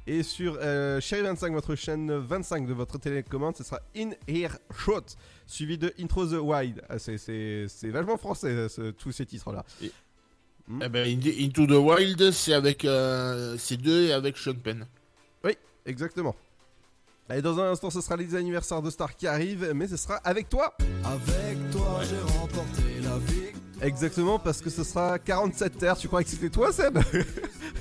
[0.07, 4.59] Et sur euh, Chérie 25, votre chaîne 25 de votre télécommande, ce sera In Ear
[4.76, 5.03] Shot,
[5.47, 6.82] suivi de Intro the Wild.
[6.88, 9.64] Ah, c'est- c'est c'est vachement français, ce- tous ces titres-là.
[9.82, 14.86] Eh ben, In- Into the Wild, c'est avec euh, ces deux et avec Sean Penn.
[15.45, 15.53] Oui,
[15.84, 16.34] exactement.
[17.32, 20.16] Et dans un instant, ce sera les anniversaires de Star qui arrivent, mais ce sera
[20.16, 20.74] avec toi.
[21.05, 23.51] Avec toi, j'ai remporté la vie.
[23.82, 25.97] Exactement, parce que ce sera 47 terres.
[25.97, 26.99] Tu crois que c'était toi, Seb?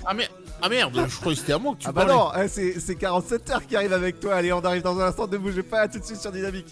[0.05, 0.30] Ah, mais...
[0.62, 2.14] ah merde, je crois que c'était à moi que tu Ah bah parlais.
[2.16, 4.36] non, hein, c'est c'est 47 terres qui arrivent avec toi.
[4.36, 6.68] Allez, on arrive dans un instant, ne bougez pas, à tout de suite sur Dynamique.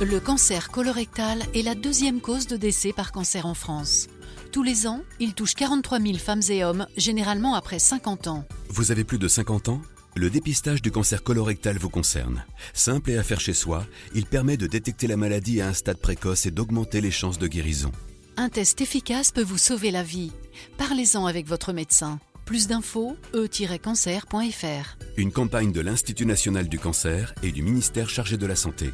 [0.00, 4.06] Le cancer colorectal est la deuxième cause de décès par cancer en France.
[4.52, 8.44] Tous les ans, il touche 43 000 femmes et hommes, généralement après 50 ans.
[8.68, 9.82] Vous avez plus de 50 ans?
[10.14, 12.44] Le dépistage du cancer colorectal vous concerne.
[12.72, 15.98] Simple et à faire chez soi, il permet de détecter la maladie à un stade
[15.98, 17.92] précoce et d'augmenter les chances de guérison.
[18.40, 20.30] Un test efficace peut vous sauver la vie.
[20.76, 22.20] Parlez-en avec votre médecin.
[22.44, 24.96] Plus d'infos, e-cancer.fr.
[25.16, 28.92] Une campagne de l'Institut national du cancer et du ministère chargé de la santé.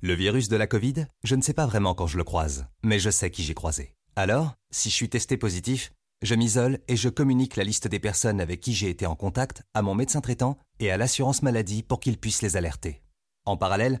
[0.00, 2.98] Le virus de la Covid, je ne sais pas vraiment quand je le croise, mais
[2.98, 3.94] je sais qui j'ai croisé.
[4.16, 5.92] Alors, si je suis testé positif,
[6.22, 9.62] je m'isole et je communique la liste des personnes avec qui j'ai été en contact
[9.74, 13.00] à mon médecin traitant et à l'assurance maladie pour qu'ils puissent les alerter.
[13.44, 14.00] En parallèle,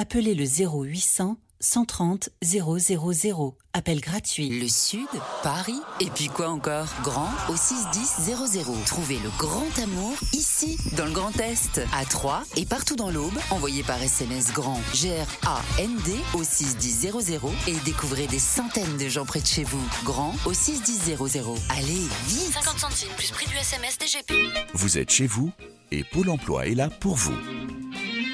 [0.00, 3.54] appelez le 0800 130 000.
[3.74, 4.48] Appel gratuit.
[4.48, 5.06] Le Sud,
[5.42, 6.86] Paris, et puis quoi encore?
[7.02, 8.84] Grand au 61000.
[8.86, 13.38] Trouvez le grand amour ici, dans le Grand Est, à Troyes et partout dans l'Aube.
[13.50, 17.38] Envoyez par SMS grand G-R-A-N-D au 61000
[17.68, 19.86] et découvrez des centaines de gens près de chez vous.
[20.02, 21.18] Grand au 61000.
[21.68, 24.32] Allez, vite 50 centimes plus prix du SMS DGP.
[24.72, 25.52] Vous êtes chez vous
[25.90, 27.36] et Pôle emploi est là pour vous.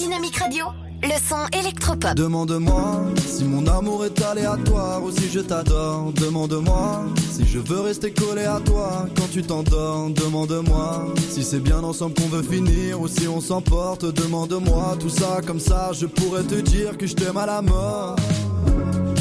[0.00, 0.64] Dynamique Radio,
[1.02, 2.14] le son électropop.
[2.14, 6.14] Demande-moi si mon amour est aléatoire ou si je t'adore.
[6.14, 10.08] Demande-moi si je veux rester collé à toi quand tu t'endors.
[10.08, 14.06] Demande-moi si c'est bien ensemble qu'on veut finir ou si on s'emporte.
[14.06, 18.16] Demande-moi tout ça comme ça, je pourrais te dire que je t'aime à la mort.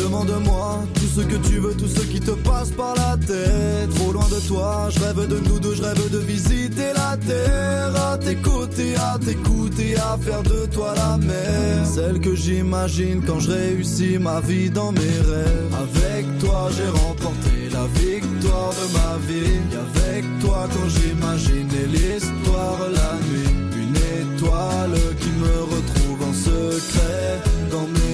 [0.09, 3.93] Demande-moi tout ce que tu veux, tout ce qui te passe par la tête.
[3.93, 7.95] Trop loin de toi, je rêve de nous deux, je rêve de visiter la terre.
[8.11, 11.85] À tes côtés, à t'écouter, à faire de toi la mère.
[11.85, 15.75] Celle que j'imagine quand je réussis ma vie dans mes rêves.
[15.79, 19.59] Avec toi, j'ai remporté la victoire de ma vie.
[19.71, 19.77] Et
[20.09, 23.53] avec toi, quand j'imaginais l'histoire la nuit.
[23.77, 27.41] Une étoile qui me retrouve en secret.
[27.69, 28.08] Dans mes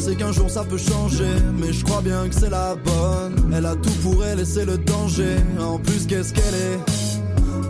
[0.00, 3.52] sais qu'un jour ça peut changer, mais je crois bien que c'est la bonne.
[3.54, 5.36] Elle a tout pour elle et c'est le danger.
[5.60, 6.80] En plus, qu'est-ce qu'elle est?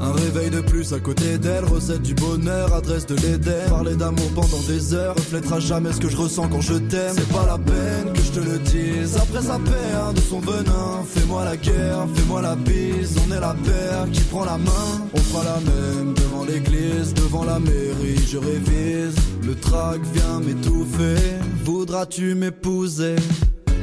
[0.01, 3.69] Un réveil de plus à côté d'elle, recette du bonheur, adresse de l'Éden.
[3.69, 7.13] Parler d'amour pendant des heures, reflètera jamais ce que je ressens quand je t'aime.
[7.15, 8.00] C'est pas la peine
[8.33, 11.03] je te le dise, après sa perd de son venin.
[11.07, 14.89] Fais-moi la guerre, fais-moi la bise, on est la paire qui prend la main.
[15.15, 19.17] On fera la même devant l'église, devant la mairie, je révise.
[19.47, 21.17] Le trac vient m'étouffer,
[21.65, 23.17] voudras-tu m'épouser?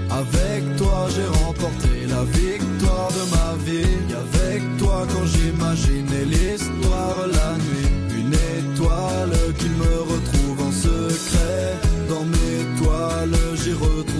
[0.09, 7.53] Avec toi j'ai remporté la victoire de ma vie avec toi quand j'imaginais l'histoire la
[7.65, 11.75] nuit Une étoile qui me retrouve en secret
[12.07, 14.16] Dans mes toiles j'y retrouve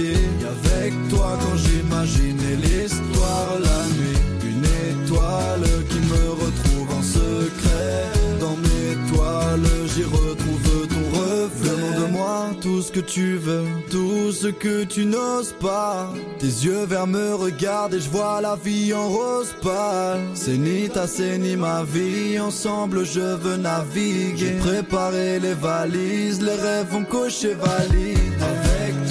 [0.00, 8.04] avec toi quand j'imaginais l'histoire la nuit Une étoile qui me retrouve en secret.
[8.38, 11.70] Dans mes toiles j'y retrouve ton reflet.
[11.70, 16.12] Demande-moi tout ce que tu veux, tout ce que tu n'oses pas.
[16.38, 20.20] Tes yeux verts me regardent et je vois la vie en rose pâle.
[20.34, 24.58] C'est ni ta c'est ni ma vie, ensemble je veux naviguer.
[24.60, 28.18] Préparer les valises, les rêves vont cocher valide.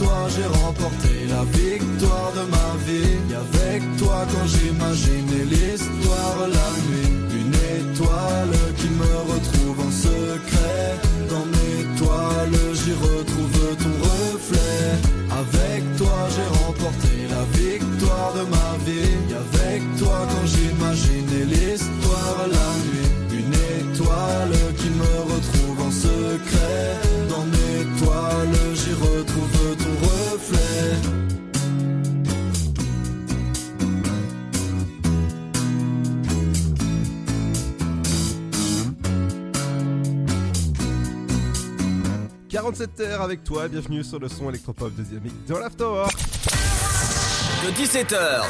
[0.07, 3.17] Toi j'ai remporté la victoire de ma vie.
[3.29, 7.11] Et avec toi quand j'imaginais l'histoire la nuit.
[7.41, 10.87] Une étoile qui me retrouve en secret.
[11.31, 14.87] Dans mes toiles j'y retrouve ton reflet.
[15.43, 19.17] Avec toi j'ai remporté la victoire de ma vie.
[19.31, 23.09] Et avec toi quand j'imaginais l'histoire la nuit.
[23.41, 24.56] Une étoile
[42.57, 46.17] 47 terres avec toi, bienvenue sur le son électropop de Dynamique dans l'Afterwork.
[47.63, 48.41] De 17h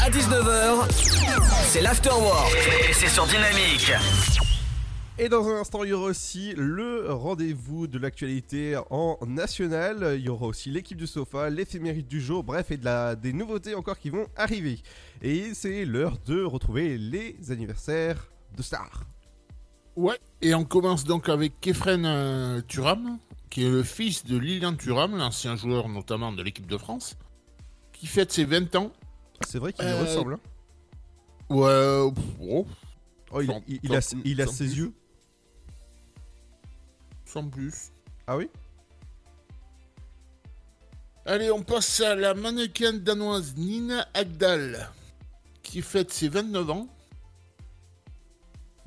[0.00, 0.90] à 19h,
[1.68, 2.52] c'est l'afterwork
[2.88, 3.92] et c'est sur Dynamique.
[5.16, 10.16] Et dans un instant, il y aura aussi le rendez-vous de l'actualité en national.
[10.16, 13.32] Il y aura aussi l'équipe du sofa, l'éphéméride du jour, bref, et de la, des
[13.32, 14.80] nouveautés encore qui vont arriver.
[15.22, 19.04] Et c'est l'heure de retrouver les anniversaires de stars.
[19.98, 23.18] Ouais, et on commence donc avec Kefren euh, Turam,
[23.50, 27.16] qui est le fils de Lilian Thuram, l'ancien joueur notamment de l'équipe de France,
[27.92, 28.92] qui fête ses 20 ans.
[29.44, 30.34] C'est vrai qu'il Euh, ressemble.
[30.34, 30.40] hein.
[31.50, 32.64] Ouais, oh.
[33.32, 34.76] Oh, il, Sans- il- il a, sans- il a ses plus.
[34.76, 34.92] yeux.
[37.24, 37.90] Sans plus.
[38.28, 38.48] Ah oui?
[41.26, 44.90] Allez, on passe à la mannequin danoise Nina Agdal,
[45.64, 46.86] qui fête ses 29 ans.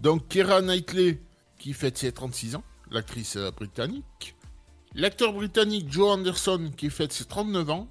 [0.01, 1.19] Donc Keira Knightley,
[1.59, 4.35] qui fête ses 36 ans, l'actrice euh, britannique.
[4.95, 7.87] L'acteur britannique Joe Anderson, qui fête ses 39 ans.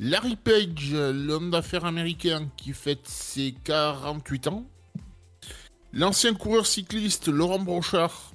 [0.00, 4.64] Larry Page, l'homme d'affaires américain, qui fête ses 48 ans.
[5.92, 8.32] L'ancien coureur cycliste Laurent Brochard,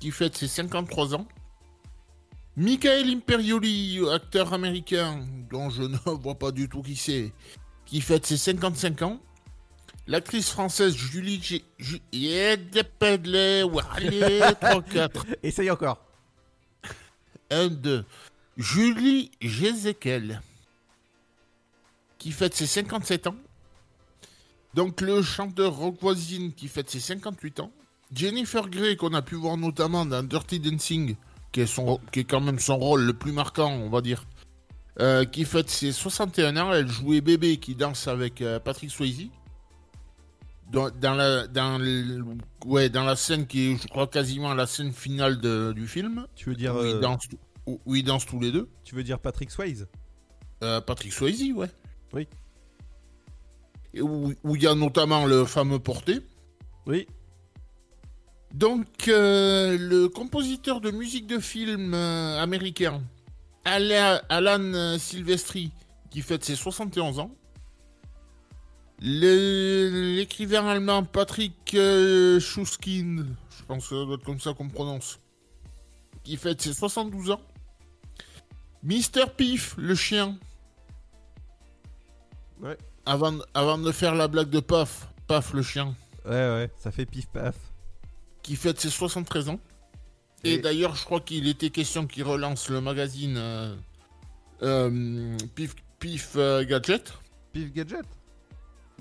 [0.00, 1.26] qui fête ses 53 ans.
[2.56, 7.32] Michael Imperioli, acteur américain, dont je ne vois pas du tout qui c'est,
[7.86, 9.20] qui fête ses 55 ans.
[10.08, 11.62] L'actrice française Julie G...
[11.78, 15.26] Ju- Yeah, des pedlés, ouais, allez, 3, 4.
[15.42, 16.02] Essaye encore.
[17.50, 18.04] 1, 2.
[18.56, 20.40] Julie Jézéquel,
[22.18, 23.36] qui fête ses 57 ans.
[24.74, 27.70] Donc le chanteur rock voisine qui fête ses 58 ans.
[28.14, 31.16] Jennifer Grey, qu'on a pu voir notamment dans Dirty Dancing,
[31.52, 34.24] qui est, son, qui est quand même son rôle le plus marquant, on va dire.
[35.00, 36.72] euh, qui fête ses 61 ans.
[36.72, 39.28] Elle jouait bébé qui danse avec euh, Patrick Swayze.
[40.70, 42.22] Dans, dans la, dans, le-
[42.66, 46.26] ouais, dans la scène qui est, je crois, quasiment la scène finale de- du film.
[46.34, 46.74] Tu veux dire.
[46.76, 47.28] Où, ils euh, dansent,
[47.66, 48.68] où- où ils dansent tous les deux.
[48.84, 49.88] Tu veux dire Patrick Swayze?
[50.62, 51.70] Euh, Patrick Swayze, ouais.
[52.12, 52.28] Oui.
[53.94, 56.20] Et où il y a notamment le fameux porté.
[56.86, 57.06] Oui.
[58.52, 63.02] Donc, euh, le compositeur de musique de film américain,
[63.64, 65.70] Ala- Alan Silvestri,
[66.10, 67.30] qui fête ses 71 ans.
[69.00, 75.20] L'écrivain allemand Patrick euh, Schuskин, je pense que ça doit être comme ça qu'on prononce,
[76.24, 77.40] qui fête ses 72 ans.
[78.82, 80.36] Mister Pif, le chien.
[82.60, 82.76] Ouais.
[83.06, 85.94] Avant, avant de faire la blague de Paf, Paf le chien.
[86.24, 87.54] Ouais, ouais, ça fait pif paf.
[88.42, 89.60] Qui fête ses 73 ans.
[90.44, 93.74] Et, Et- d'ailleurs, je crois qu'il était question qu'il relance le magazine euh,
[94.62, 97.12] euh, Pif, Pif Gadget.
[97.52, 98.04] Pif Gadget?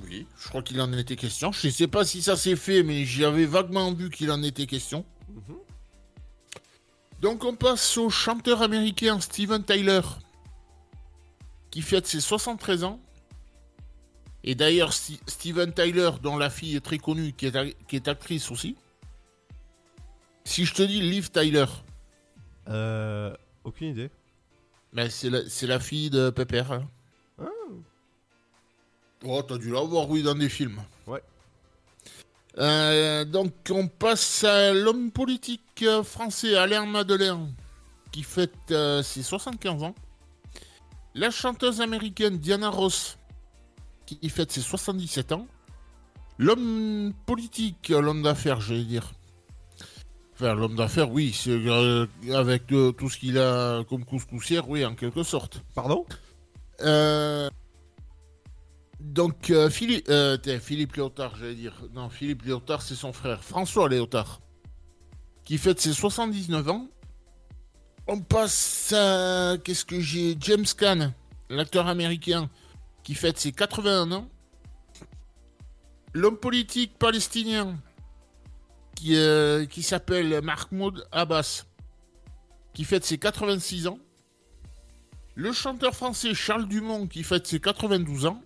[0.04, 1.52] Oui, je crois qu'il en était question.
[1.52, 5.06] Je sais pas si ça s'est fait, mais j'avais vaguement vu qu'il en était question.
[5.30, 5.56] Mhm.
[7.22, 10.02] Donc on passe au chanteur américain Steven Tyler,
[11.72, 13.00] qui fête ses 73 ans.
[14.43, 18.08] Et d'ailleurs, Steven Tyler, dont la fille est très connue, qui est, a- qui est
[18.08, 18.76] actrice aussi.
[20.45, 21.66] Si je te dis Liv Tyler,
[22.70, 23.36] Euh.
[23.64, 24.10] Aucune idée.
[24.93, 26.64] ben c'est la, c'est la fille de Pepper.
[26.72, 26.88] hein.
[27.41, 27.82] Oh,
[29.22, 30.82] t'as dû la voir, oui, dans des films.
[31.05, 31.22] Ouais.
[32.57, 37.53] Euh, donc, on passe à l'homme politique français Alain Madeleine,
[38.11, 39.95] qui fête euh, ses 75 ans.
[41.13, 43.18] La chanteuse américaine Diana Ross,
[44.05, 45.47] qui fête ses 77 ans.
[46.38, 49.13] L'homme politique, l'homme d'affaires, j'allais dire.
[50.34, 54.93] Enfin, l'homme d'affaires, oui, c'est euh, avec tout ce qu'il a comme couscoussière, oui, en
[54.93, 55.63] quelque sorte.
[55.74, 56.05] Pardon?
[56.82, 57.49] Euh,
[59.00, 61.74] donc, euh, Philippe, euh, Philippe Léotard, j'allais dire.
[61.93, 63.43] Non, Philippe Léotard, c'est son frère.
[63.43, 64.41] François Léotard.
[65.43, 66.88] qui fête ses 79 ans.
[68.08, 69.58] On passe à.
[69.64, 70.36] Qu'est-ce que j'ai?
[70.39, 71.14] James Caan,
[71.50, 72.50] l'acteur américain,
[73.04, 74.28] qui fête ses 81 ans.
[76.14, 77.78] L'homme politique palestinien
[78.95, 81.66] qui, euh, qui s'appelle Mahmoud Abbas,
[82.74, 84.00] qui fête ses 86 ans.
[85.36, 88.41] Le chanteur français Charles Dumont qui fête ses 92 ans.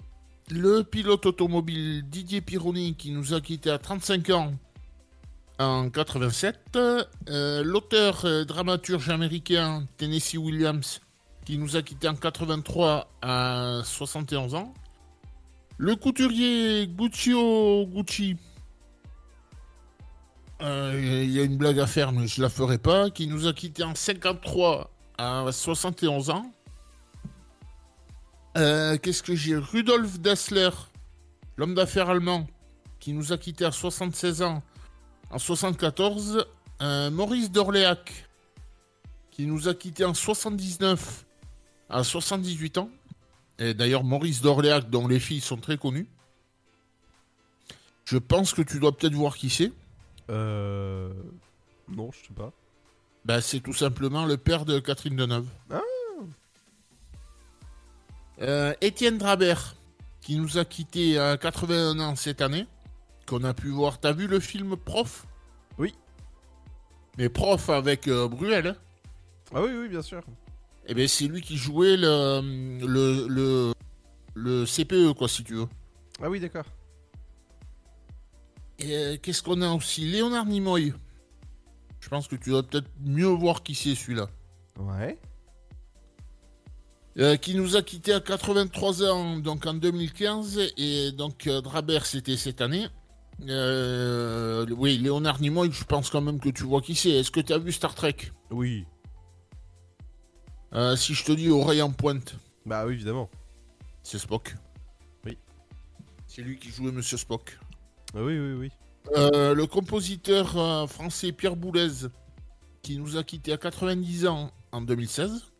[0.54, 4.54] Le pilote automobile Didier Pironi qui nous a quittés à 35 ans
[5.60, 6.76] en 87.
[6.76, 11.00] Euh, L'auteur dramaturge américain Tennessee Williams
[11.46, 14.74] qui nous a quittés en 83 à 71 ans.
[15.78, 18.36] Le couturier Guccio Gucci.
[20.62, 23.10] Euh, Il y a une blague à faire, mais je la ferai pas.
[23.10, 26.52] Qui nous a quittés en 53 à 71 ans.
[28.58, 30.70] Euh, Qu'est-ce que j'ai Rudolf Dassler,
[31.58, 32.48] l'homme d'affaires allemand,
[33.00, 34.64] qui nous a quittés à 76 ans
[35.30, 36.46] en 74.
[36.82, 38.28] Euh, Maurice d'Orléac,
[39.32, 41.26] qui nous a quittés en 79
[41.90, 42.90] à 78 ans.
[43.60, 46.08] Et d'ailleurs, Maurice d'Orléac, dont les filles sont très connues.
[48.06, 49.72] Je pense que tu dois peut-être voir qui c'est.
[50.30, 51.14] Euh.
[51.88, 52.52] Non, je sais pas.
[53.24, 55.48] Bah, c'est tout simplement le père de Catherine Deneuve.
[55.70, 55.82] Ah
[58.82, 59.76] Étienne Drabert,
[60.22, 62.66] qui nous a quittés à 81 ans cette année,
[63.28, 64.00] qu'on a pu voir.
[64.00, 65.26] T'as vu le film Prof?
[65.78, 65.94] Oui.
[67.18, 68.68] Mais Prof avec euh, Bruel.
[68.68, 68.76] hein?
[69.54, 70.22] Ah oui, oui, bien sûr.
[70.88, 72.42] Eh bien, c'est lui qui jouait le,
[72.82, 73.74] le, le,
[74.34, 75.68] le CPE, quoi, si tu veux.
[76.22, 76.66] Ah oui, d'accord.
[78.80, 80.02] Et euh, qu'est-ce qu'on a aussi?
[80.10, 80.94] Léonard Nimoy.
[82.00, 84.28] Je pense que tu dois peut-être mieux voir qui c'est celui-là.
[84.80, 85.20] Ouais.
[87.18, 92.06] Euh, qui nous a quittés à 83 ans, donc en 2015, et donc euh, Drabert,
[92.06, 92.88] c'était cette année.
[93.50, 97.10] Euh, oui, Léonard Nimoy, je pense quand même que tu vois qui c'est.
[97.10, 98.16] Est-ce que tu as vu Star Trek?
[98.50, 98.86] Oui.
[100.74, 102.36] Euh, si je te dis oreille en pointe,
[102.66, 103.30] Bah oui, évidemment.
[104.04, 104.56] c'est Spock.
[105.26, 105.38] Oui.
[106.28, 107.60] C'est lui qui jouait Monsieur Spock.
[108.16, 108.70] Ah oui, oui, oui.
[109.18, 112.08] Euh, le compositeur français Pierre Boulez,
[112.84, 115.51] qui nous a quittés à 90 ans en 2016.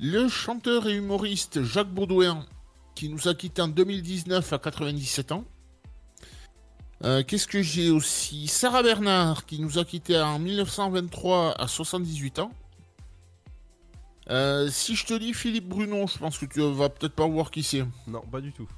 [0.00, 2.46] Le chanteur et humoriste Jacques Baudouin,
[2.94, 5.44] qui nous a quittés en 2019 à 97 ans.
[7.04, 8.46] Euh, Qu'est-ce que j'ai aussi?
[8.46, 12.50] Sarah Bernard, qui nous a quittés en 1923 à 78 ans.
[14.30, 17.50] Euh, si je te dis Philippe Brunon, je pense que tu vas peut-être pas voir
[17.50, 17.84] qui c'est.
[18.06, 18.68] Non, pas du tout.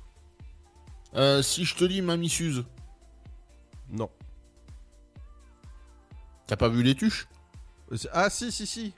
[1.15, 2.65] Euh, si je te dis Mamie Suze,
[3.91, 4.09] Non.
[6.47, 7.29] t'as pas vu les tuches?
[8.13, 8.93] Ah si, si, si.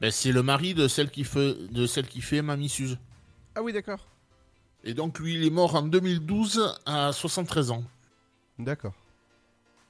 [0.00, 2.98] Ben, c'est le mari de celle qui fait, de celle qui fait Mamie Suze.
[3.54, 4.06] Ah oui, d'accord.
[4.84, 7.82] Et donc lui, il est mort en 2012 à 73 ans.
[8.58, 8.94] D'accord.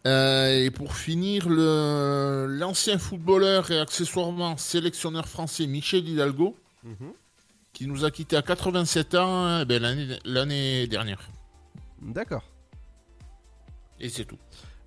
[0.07, 7.13] Euh, et pour finir, le- l'ancien footballeur et accessoirement sélectionneur français Michel Hidalgo, Mhm.
[7.75, 11.21] qui nous a quitté à 87 ans eh ben, l'année l'année dernière.
[12.01, 12.45] D'accord.
[14.01, 14.39] Et c'est tout.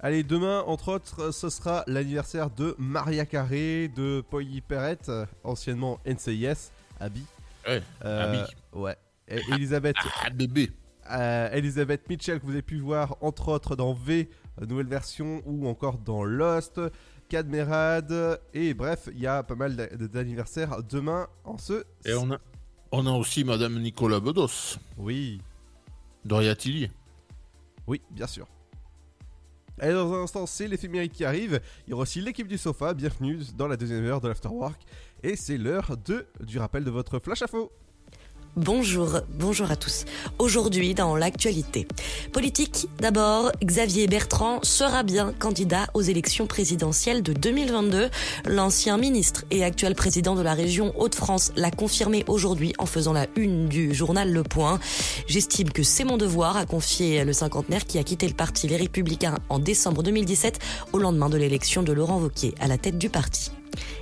[0.03, 5.11] Allez, demain, entre autres, ce sera l'anniversaire de Maria Carré, de Polly Perrette,
[5.43, 7.23] anciennement NCIS, Abby.
[7.67, 8.51] Ouais, Euh, Abby.
[8.73, 8.97] Ouais.
[9.27, 9.95] Et Elisabeth.
[10.23, 10.71] Ah, bébé.
[11.11, 14.29] euh, Elisabeth Mitchell, que vous avez pu voir, entre autres, dans V,
[14.61, 16.81] euh, nouvelle version, ou encore dans Lost,
[17.29, 21.83] Cadmerade, et bref, il y a pas mal d'a- d'anniversaires demain en ce.
[22.05, 22.39] Et on a,
[22.91, 24.77] on a aussi Madame Nicolas Bedos.
[24.97, 25.41] Oui.
[26.25, 26.91] Doria Tillier.
[27.87, 28.47] Oui, bien sûr.
[29.81, 31.59] Allez, dans un instant, c'est l'éphéméride qui arrive.
[31.87, 32.93] Il y aura aussi l'équipe du sofa.
[32.93, 34.79] Bienvenue dans la deuxième heure de l'Afterwork.
[35.23, 37.71] Et c'est l'heure de, du rappel de votre flash info.
[38.57, 40.03] Bonjour, bonjour à tous.
[40.37, 41.87] Aujourd'hui, dans l'actualité.
[42.33, 48.09] Politique, d'abord, Xavier Bertrand sera bien candidat aux élections présidentielles de 2022.
[48.47, 53.27] L'ancien ministre et actuel président de la région Hauts-de-France l'a confirmé aujourd'hui en faisant la
[53.37, 54.81] une du journal Le Point.
[55.27, 58.75] J'estime que c'est mon devoir, a confié le cinquantenaire qui a quitté le parti Les
[58.75, 60.59] Républicains en décembre 2017
[60.91, 63.51] au lendemain de l'élection de Laurent Wauquiez à la tête du parti.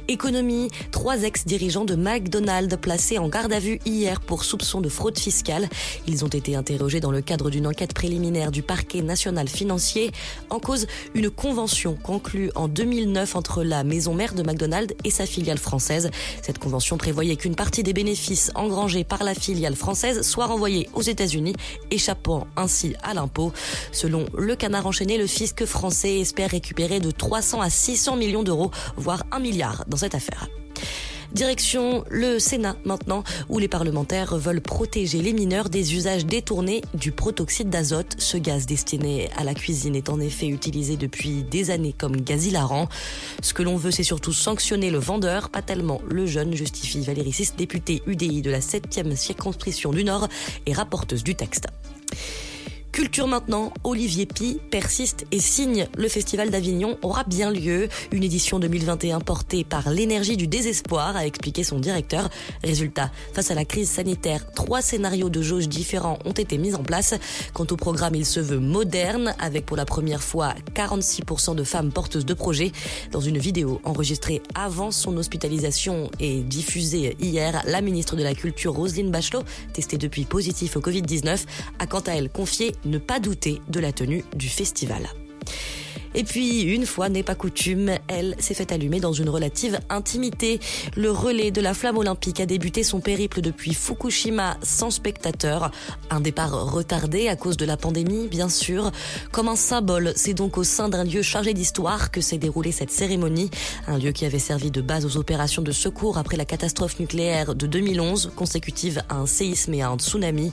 [0.08, 5.20] Économie, trois ex-dirigeants de McDonald's placés en garde à vue hier pour soupçon de fraude
[5.20, 5.70] fiscale.
[6.08, 10.12] Ils ont été interrogés dans le cadre d'une enquête préliminaire du parquet national financier.
[10.50, 15.28] En cause, une convention conclue en 2009 entre la maison mère de McDonald's et sa
[15.28, 16.10] filiale française.
[16.42, 21.04] Cette convention prévoyait qu'une partie des bénéfices engrangés par la filiale française soit renvoyée aux
[21.04, 21.54] États-Unis,
[21.92, 23.54] échappant ainsi à l'impôt.
[23.92, 28.72] Selon le canard enchaîné, le fisc français espère récupérer de 300 à 600 millions d'euros,
[28.98, 30.48] voire un milliard dans cette affaire.
[31.32, 37.12] Direction le Sénat maintenant, où les parlementaires veulent protéger les mineurs des usages détournés du
[37.12, 38.16] protoxyde d'azote.
[38.18, 42.48] Ce gaz destiné à la cuisine est en effet utilisé depuis des années comme gaz
[42.48, 42.90] hilarant.
[43.44, 47.34] Ce que l'on veut, c'est surtout sanctionner le vendeur, pas tellement le jeune, justifie Valérie
[47.34, 50.28] Sis, députée UDI de la 7e circonscription du Nord
[50.66, 51.68] et rapporteuse du texte.
[53.00, 55.88] Culture maintenant, Olivier Pi persiste et signe.
[55.96, 57.88] Le Festival d'Avignon aura bien lieu.
[58.12, 62.30] Une édition 2021 portée par l'énergie du désespoir, a expliqué son directeur.
[62.62, 66.84] Résultat, face à la crise sanitaire, trois scénarios de jauge différents ont été mis en
[66.84, 67.14] place.
[67.54, 71.94] Quant au programme, il se veut moderne, avec pour la première fois 46% de femmes
[71.94, 72.74] porteuses de projets.
[73.14, 78.74] Dans une vidéo enregistrée avant son hospitalisation et diffusée hier, la ministre de la Culture,
[78.74, 81.46] Roselyne Bachelot, testée depuis positif au Covid-19,
[81.80, 85.08] a quant à elle confié ne pas douter de la tenue du festival.
[86.16, 90.60] Et puis, une fois n'est pas coutume, elle s'est fait allumer dans une relative intimité.
[90.96, 95.72] Le relais de la flamme olympique a débuté son périple depuis Fukushima sans spectateurs.
[96.10, 98.92] Un départ retardé à cause de la pandémie, bien sûr.
[99.32, 102.92] Comme un symbole, c'est donc au sein d'un lieu chargé d'histoire que s'est déroulée cette
[102.92, 103.52] cérémonie.
[103.88, 107.54] Un lieu qui avait servi de base aux opérations de secours après la catastrophe nucléaire
[107.54, 110.52] de 2011, consécutive à un séisme et à un tsunami.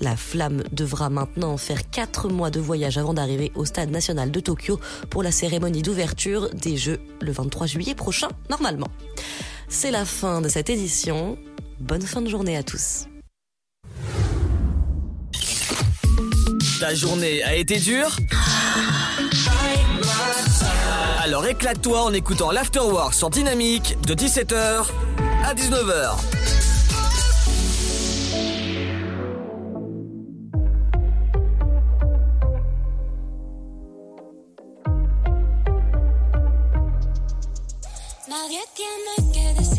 [0.00, 4.40] La flamme devra maintenant faire quatre mois de voyage avant d'arriver au stade national de
[4.40, 4.80] Tokyo
[5.10, 8.88] pour la cérémonie d'ouverture des Jeux le 23 juillet prochain, normalement.
[9.68, 11.36] C'est la fin de cette édition.
[11.80, 13.06] Bonne fin de journée à tous.
[16.80, 18.16] Ta journée a été dure?
[21.22, 24.86] Alors éclate-toi en écoutant l'Afterwork sur Dynamique de 17h
[25.44, 26.16] à 19h.
[38.34, 39.73] Nadie tiene que decírmelo.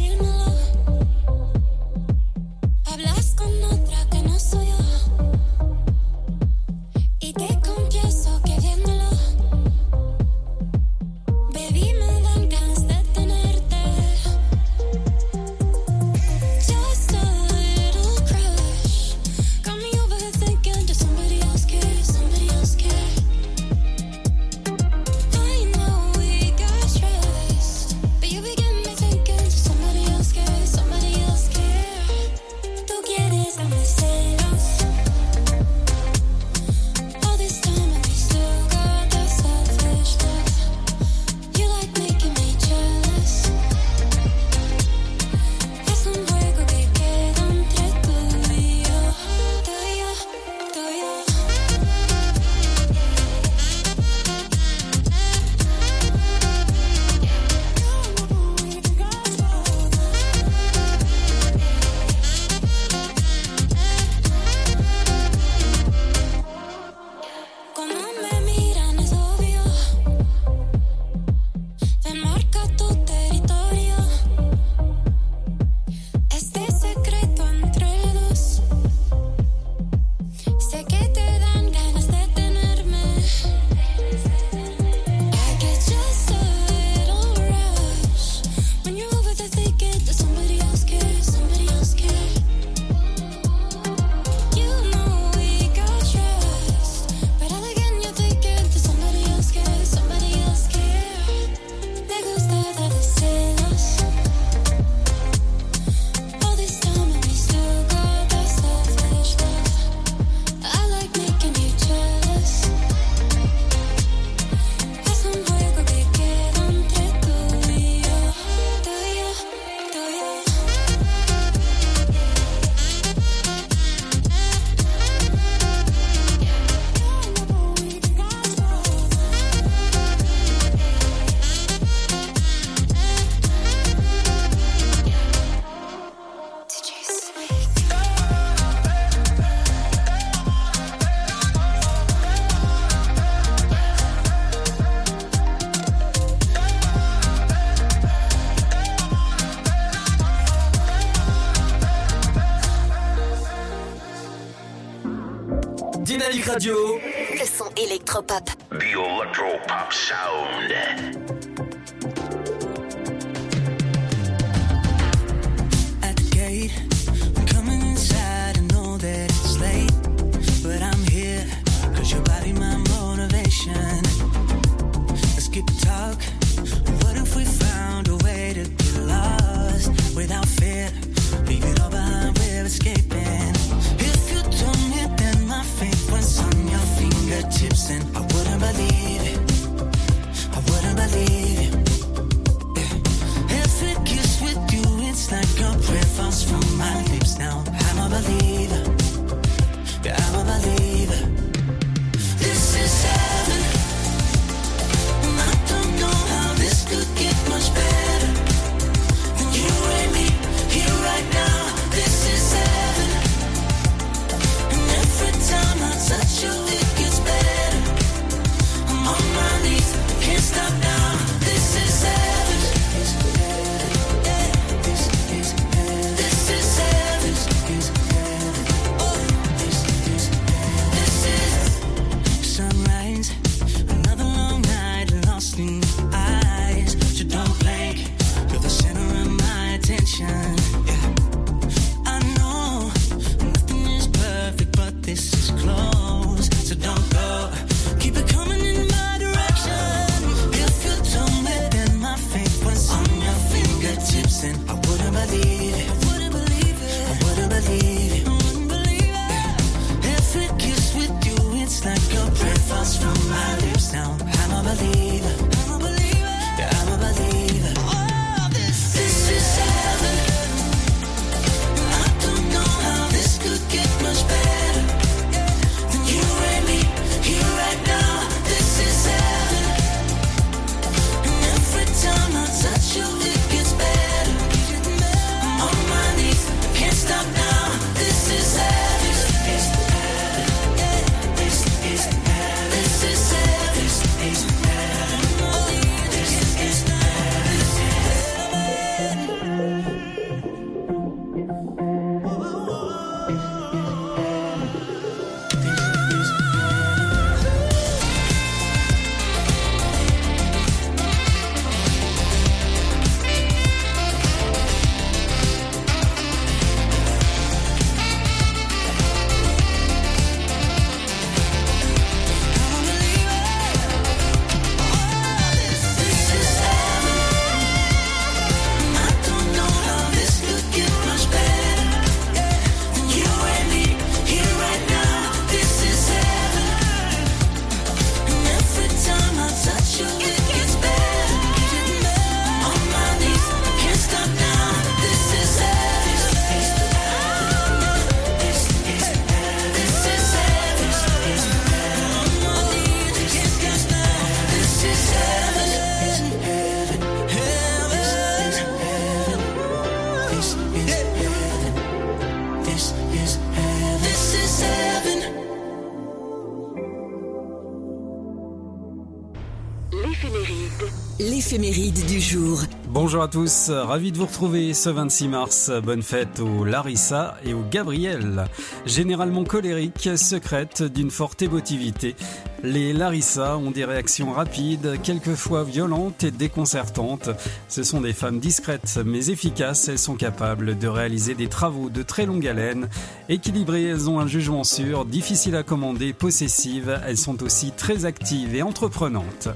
[373.25, 375.71] À tous, ravi de vous retrouver ce 26 mars.
[375.83, 378.45] Bonne fête aux Larissa et aux Gabriel.
[378.85, 382.15] Généralement colériques, secrètes, d'une forte émotivité.
[382.63, 387.29] Les Larissa ont des réactions rapides, quelquefois violentes et déconcertantes.
[387.67, 389.87] Ce sont des femmes discrètes mais efficaces.
[389.87, 392.89] Elles sont capables de réaliser des travaux de très longue haleine.
[393.29, 396.99] Équilibrées, elles ont un jugement sûr, difficile à commander, possessives.
[397.07, 399.49] Elles sont aussi très actives et entreprenantes.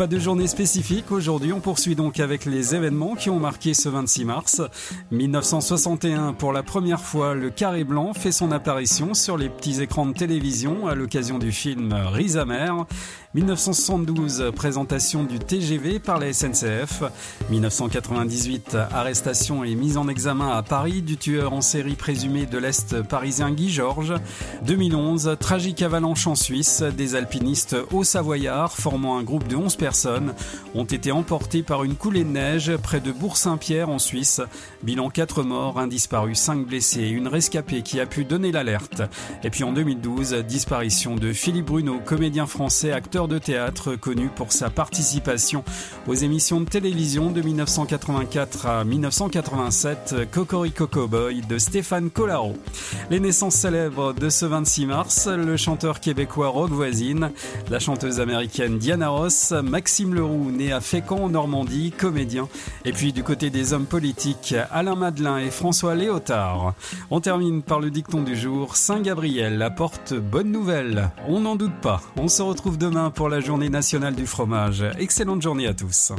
[0.00, 3.90] Pas de journée spécifique aujourd'hui, on poursuit donc avec les événements qui ont marqué ce
[3.90, 4.62] 26 mars.
[5.10, 10.06] 1961, pour la première fois, le carré blanc fait son apparition sur les petits écrans
[10.06, 12.86] de télévision à l'occasion du film Riz amer.
[13.32, 17.04] 1972, présentation du TGV par la SNCF.
[17.50, 23.02] 1998, arrestation et mise en examen à Paris du tueur en série présumé de l'Est
[23.02, 24.14] parisien Guy Georges.
[24.66, 26.82] 2011, tragique avalanche en Suisse.
[26.82, 30.34] Des alpinistes hauts savoyards formant un groupe de 11 personnes
[30.74, 34.40] ont été emportés par une coulée de neige près de Bourg-Saint-Pierre en Suisse.
[34.82, 39.02] Bilan 4 morts, un disparu, 5 blessés et une rescapée qui a pu donner l'alerte.
[39.44, 44.52] Et puis en 2012, disparition de Philippe Bruno, comédien français, acteur de théâtre connu pour
[44.52, 45.64] sa participation
[46.06, 52.56] aux émissions de télévision de 1984 à 1987, Cocorico Cowboy de Stéphane Collaro.
[53.10, 57.30] Les naissances célèbres de ce 26 mars, le chanteur québécois Rock Voisine,
[57.70, 62.48] la chanteuse américaine Diana Ross, Maxime Leroux, né à Fécamp en Normandie, comédien,
[62.84, 66.74] et puis du côté des hommes politiques, Alain Madelin et François Léotard.
[67.10, 71.10] On termine par le dicton du jour, Saint-Gabriel apporte bonne nouvelle.
[71.28, 72.00] On n'en doute pas.
[72.16, 74.84] On se retrouve demain pour la journée nationale du fromage.
[74.98, 76.12] Excellente journée à tous.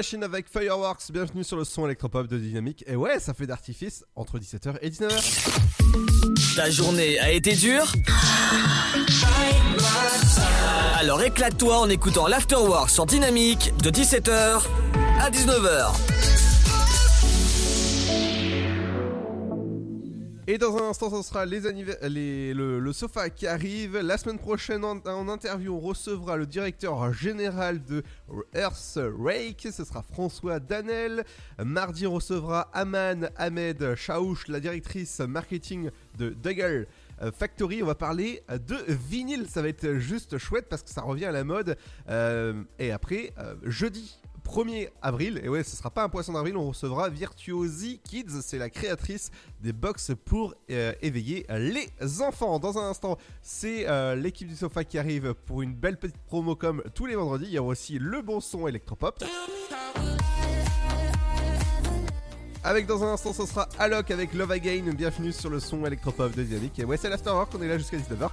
[0.00, 1.12] Machine avec Fireworks.
[1.12, 2.82] Bienvenue sur le son électropop de Dynamique.
[2.86, 6.56] Et ouais, ça fait d'artifice entre 17h et 19h.
[6.56, 7.92] Ta journée a été dure?
[10.98, 14.62] Alors éclate-toi en écoutant l'Afterwork sur Dynamique de 17h
[15.20, 15.92] à 19h.
[20.52, 21.60] Et dans un instant, ce sera les
[22.08, 23.96] les- le, sofa qui arrive.
[23.98, 28.02] La semaine prochaine, en, interview, on recevra le directeur général de
[28.52, 29.68] Earth Rake.
[29.70, 31.24] Ce sera François Danel.
[31.64, 36.88] Mardi, on recevra Aman Ahmed Chaouch, la directrice marketing de Dougal.
[37.22, 41.02] euh, Factory, on va parler de vinyle, ça va être juste chouette parce que ça
[41.02, 41.76] revient à la mode.
[42.08, 44.19] Euh, et après, euh, jeudi
[44.50, 48.58] 1er avril, et ouais, ce sera pas un poisson d'avril, on recevra Virtuosi Kids, c'est
[48.58, 52.58] la créatrice des box pour euh, éveiller les enfants.
[52.58, 56.56] Dans un instant, c'est euh, l'équipe du sofa qui arrive pour une belle petite promo
[56.56, 57.44] comme tous les vendredis.
[57.46, 59.22] Il y aura aussi le bon son électropop.
[62.64, 64.92] Avec dans un instant, ce sera Alok avec Love Again.
[64.96, 66.78] Bienvenue sur le son électropop de Dynamique.
[66.80, 68.30] Et ouais, c'est l'Afterwork, on est là jusqu'à 19h.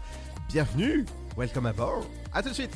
[0.50, 1.06] Bienvenue,
[1.38, 2.06] welcome aboard.
[2.34, 2.76] A tout de suite.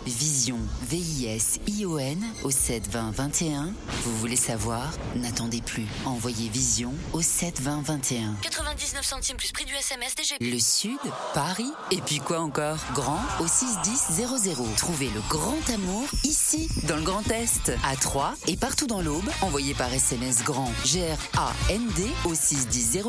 [0.05, 0.57] Vision,
[0.89, 3.71] V-I-S-I-O-N au 72021.
[4.03, 4.91] Vous voulez savoir?
[5.15, 5.85] N'attendez plus.
[6.05, 8.35] Envoyez Vision au 72021.
[8.41, 10.41] 99 centimes plus prix du SMS DGP.
[10.41, 10.97] Le Sud,
[11.35, 12.77] Paris, et puis quoi encore?
[12.93, 14.65] Grand au 61000.
[14.75, 19.29] Trouvez le grand amour ici, dans le Grand Est, à Troyes et partout dans l'Aube.
[19.41, 23.03] Envoyez par SMS grand G-R-A-N-D au 61000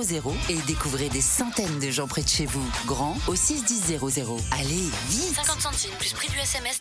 [0.51, 2.65] et découvrez des centaines de gens près de chez vous.
[2.87, 3.99] Grand au 61000.
[4.51, 6.81] Allez, vite 50 centimes plus prix du SMS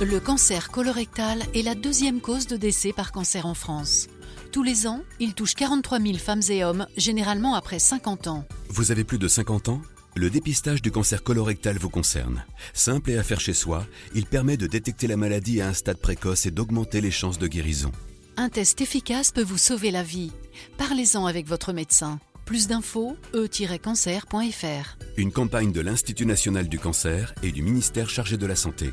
[0.00, 4.06] Le cancer colorectal est la deuxième cause de décès par cancer en France.
[4.52, 8.44] Tous les ans, il touche 43 000 femmes et hommes, généralement après 50 ans.
[8.68, 9.82] Vous avez plus de 50 ans?
[10.14, 12.44] Le dépistage du cancer colorectal vous concerne.
[12.74, 15.98] Simple et à faire chez soi, il permet de détecter la maladie à un stade
[15.98, 17.90] précoce et d'augmenter les chances de guérison.
[18.36, 20.30] Un test efficace peut vous sauver la vie.
[20.76, 22.20] Parlez-en avec votre médecin.
[22.44, 24.96] Plus d'infos, e-cancer.fr.
[25.16, 28.92] Une campagne de l'Institut national du cancer et du ministère chargé de la santé.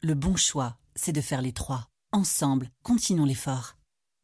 [0.00, 1.88] Le bon choix, c'est de faire les trois.
[2.12, 3.74] Ensemble, continuons l'effort.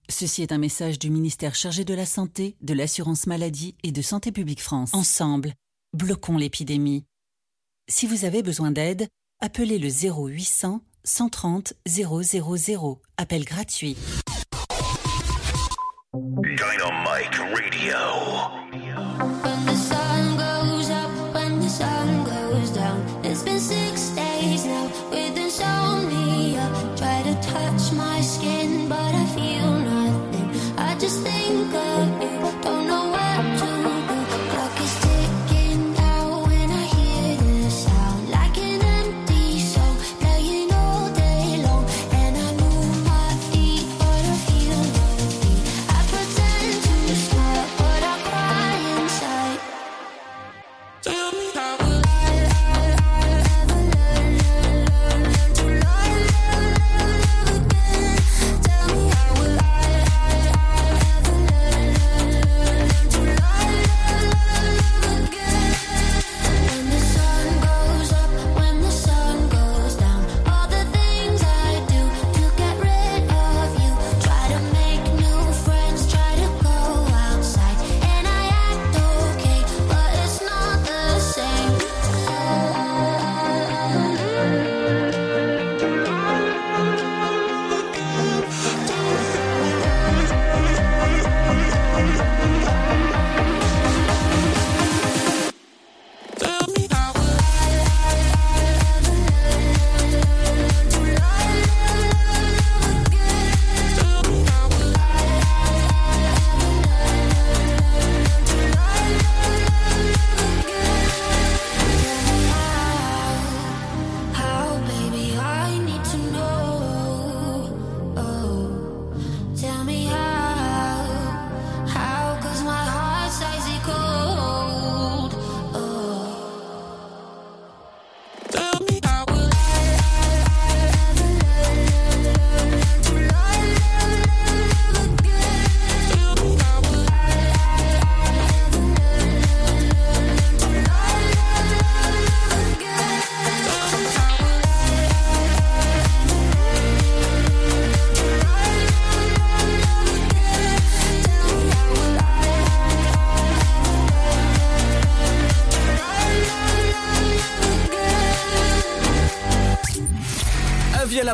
[0.08, 4.00] Ceci est un message du ministère chargé de la Santé, de l'Assurance Maladie et de
[4.00, 4.94] Santé Publique France.
[4.94, 5.52] Ensemble,
[5.92, 7.04] bloquons l'épidémie.
[7.88, 9.08] Si vous avez besoin d'aide,
[9.40, 13.02] appelez le 0800 130 000.
[13.16, 13.96] Appel gratuit.
[16.12, 18.64] Dynamite Radio.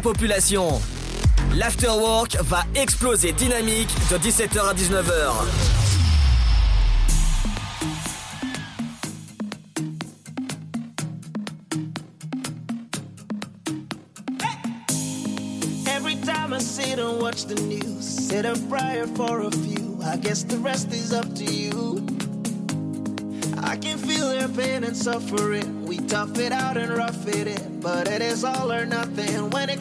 [0.00, 0.80] La population.
[1.54, 5.32] L'afterwork va exploser dynamique de 17h à 19h.
[15.86, 19.98] Every time I sit and watch the news, said a prayer for a few.
[20.04, 22.06] I guess the rest is up to you.
[23.62, 25.84] I can feel their pain and suffering.
[25.86, 29.70] We tough it out and rough it in, but it is all or nothing when
[29.70, 29.79] it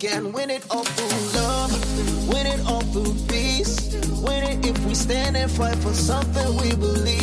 [0.00, 3.94] can win it all through love, win it all through peace.
[4.22, 7.19] Win it if we stand and fight for something we believe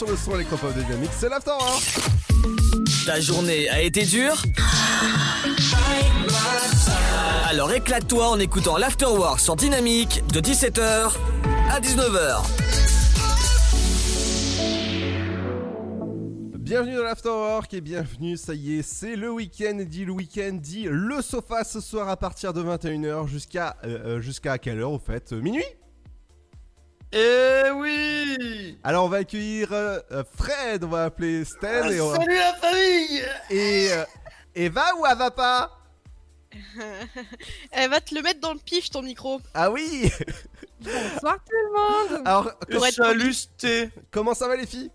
[0.00, 1.94] sur le son électropop de Dynamique, c'est l'Afterwork.
[3.04, 4.42] Ta journée a été dure
[7.46, 11.12] Alors éclate-toi en écoutant l'Afterwork sur Dynamique de 17h
[11.70, 12.42] à 19h.
[16.58, 20.86] Bienvenue dans l'Afterwork et bienvenue, ça y est, c'est le week-end, dit le week-end, dit
[20.90, 24.98] le sofa ce soir à partir de 21h jusqu'à euh, euh, jusqu'à quelle heure au
[24.98, 25.64] fait Euh, Minuit?
[27.12, 32.00] Eh oui Alors on va accueillir euh, euh, Fred, on va appeler Stan Ah, et
[32.00, 34.04] on va- Salut la famille Et euh,
[34.54, 35.76] Eva ou elle va pas
[37.72, 39.40] Elle va te le mettre dans le pif ton micro.
[39.54, 40.10] Ah oui
[40.80, 41.72] Bonsoir tout le
[42.16, 42.22] monde.
[42.26, 43.32] Alors, Pour être salut.
[43.34, 44.90] Sté Comment ça va les filles?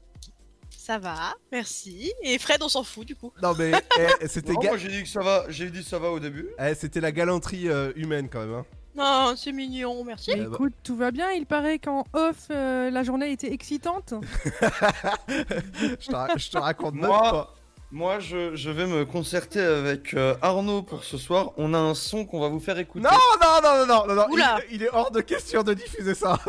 [0.69, 2.11] Ça va, merci.
[2.21, 3.31] Et Fred, on s'en fout du coup.
[3.41, 3.71] Non mais
[4.21, 6.19] eh, c'était Non, ga- moi j'ai dit que ça va, j'ai dit ça va au
[6.19, 6.47] début.
[6.59, 8.53] eh, c'était la galanterie euh, humaine quand même.
[8.53, 8.65] hein.
[8.95, 10.31] Non, c'est mignon, merci.
[10.33, 10.49] Eh bah.
[10.53, 11.31] Écoute, tout va bien.
[11.31, 14.13] Il paraît qu'en off, euh, la journée était excitante.
[15.27, 17.53] je, te ra- je te raconte même Moi, pas.
[17.91, 21.51] moi je, je vais me concerter avec euh, Arnaud pour ce soir.
[21.57, 23.03] On a un son qu'on va vous faire écouter.
[23.03, 23.11] Non,
[23.41, 24.59] non, non, non, non, non, non, Oula.
[24.69, 26.39] il, il est hors de question de diffuser ça.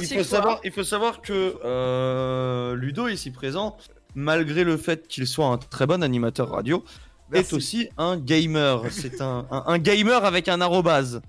[0.00, 3.76] il faut, savoir, il faut savoir que euh, Ludo, ici présent,
[4.14, 6.84] malgré le fait qu'il soit un très bon animateur radio,
[7.32, 8.82] est aussi un gamer.
[8.90, 11.20] C'est un, un- un gamer avec un arrobase.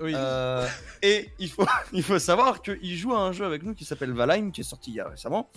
[0.00, 0.66] Euh,
[1.02, 4.12] et il faut, il faut savoir qu'il joue à un jeu avec nous qui s'appelle
[4.12, 5.50] Valheim, qui est sorti il y a récemment.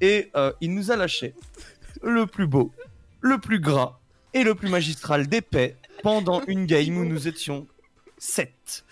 [0.00, 1.34] Et euh, il nous a lâché
[2.02, 2.72] le plus beau,
[3.20, 3.98] le plus gras
[4.34, 7.66] et le plus magistral des paix pendant une game où nous étions
[8.18, 8.84] 7.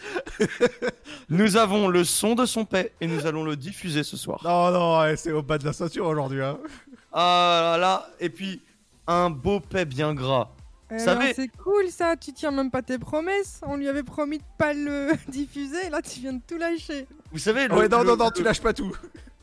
[1.31, 4.41] nous avons le son de son paix et nous allons le diffuser ce soir.
[4.45, 6.43] Non, non, c'est au bas de la ceinture aujourd'hui.
[6.43, 6.59] Hein.
[7.13, 8.61] Ah là là, et puis
[9.07, 10.51] un beau paix bien gras.
[10.91, 13.61] Vous Alors, savez, Euh, c'est cool ça, tu tiens même pas tes promesses.
[13.65, 17.07] On lui avait promis de pas le diffuser, là tu viens de tout lâcher.
[17.33, 18.95] vous savez le, Ouais, non, le- non, non, tu lâches pas tout.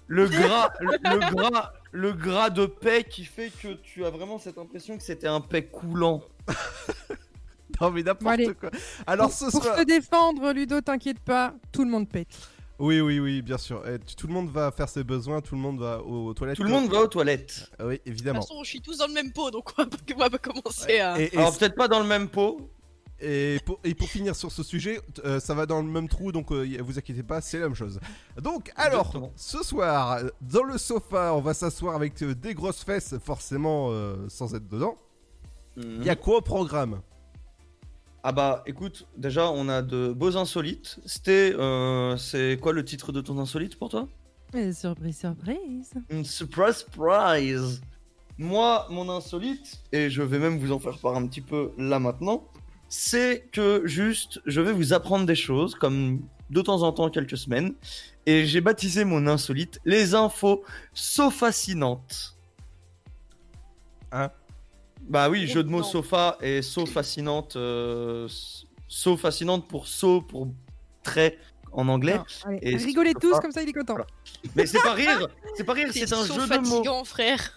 [0.10, 4.40] Le gras, le, le gras, le gras de paix qui fait que tu as vraiment
[4.40, 6.22] cette impression que c'était un paix coulant.
[7.82, 8.54] non mais n'importe Bon, allez.
[8.54, 8.72] quoi.
[9.06, 9.76] Alors pour, ce pour soir.
[9.76, 12.28] te défendre, Ludo, t'inquiète pas, tout le monde pète.
[12.80, 13.88] Oui, oui, oui, bien sûr.
[13.88, 16.34] Et t- tout le monde va faire ses besoins, tout le monde va aux, aux
[16.34, 16.58] toilettes.
[16.58, 17.72] Tout le monde va aux toilettes.
[17.80, 19.90] Ah Oui, De toute façon, je suis tous dans le même pot, donc on va
[19.90, 21.20] pas, on va pas commencer à.
[21.20, 22.70] Et, et- Alors peut-être pas dans le même pot.
[23.20, 26.08] et pour, et pour finir sur ce sujet, t- euh, ça va dans le même
[26.08, 28.00] trou, donc euh, y- vous inquiétez pas, c'est la même chose.
[28.40, 29.32] Donc, alors, Exactement.
[29.36, 33.88] ce soir, euh, dans le sofa, on va s'asseoir avec euh, des grosses fesses, forcément
[33.90, 34.96] euh, sans être dedans.
[35.78, 37.02] Il y a quoi au programme?
[38.30, 41.00] Ah bah écoute, déjà on a de beaux insolites.
[41.06, 44.10] C'était, euh, c'est quoi le titre de ton insolite pour toi?
[44.74, 45.94] Surprise, surprise.
[46.10, 47.82] Une surprise surprise.
[48.38, 52.00] Moi, mon insolite, et je vais même vous en faire part un petit peu là
[52.00, 52.44] maintenant,
[52.90, 57.38] c'est que juste, je vais vous apprendre des choses, comme de temps en temps quelques
[57.38, 57.76] semaines,
[58.26, 62.38] et j'ai baptisé mon insolite les infos so fascinantes.
[64.12, 64.32] Hein?
[65.08, 68.28] Bah oui, jeu de mots sofa et so fascinante, euh,
[68.88, 70.50] so fascinante pour so pour
[71.04, 71.38] très
[71.72, 72.18] en anglais.
[72.18, 73.94] Non, allez, Et rigolez sofa- tous, comme ça il est content.
[73.94, 74.08] Voilà.
[74.56, 77.06] Mais c'est pas rire, c'est pas rire, c'est un jeu de mots.
[77.06, 77.52] frère.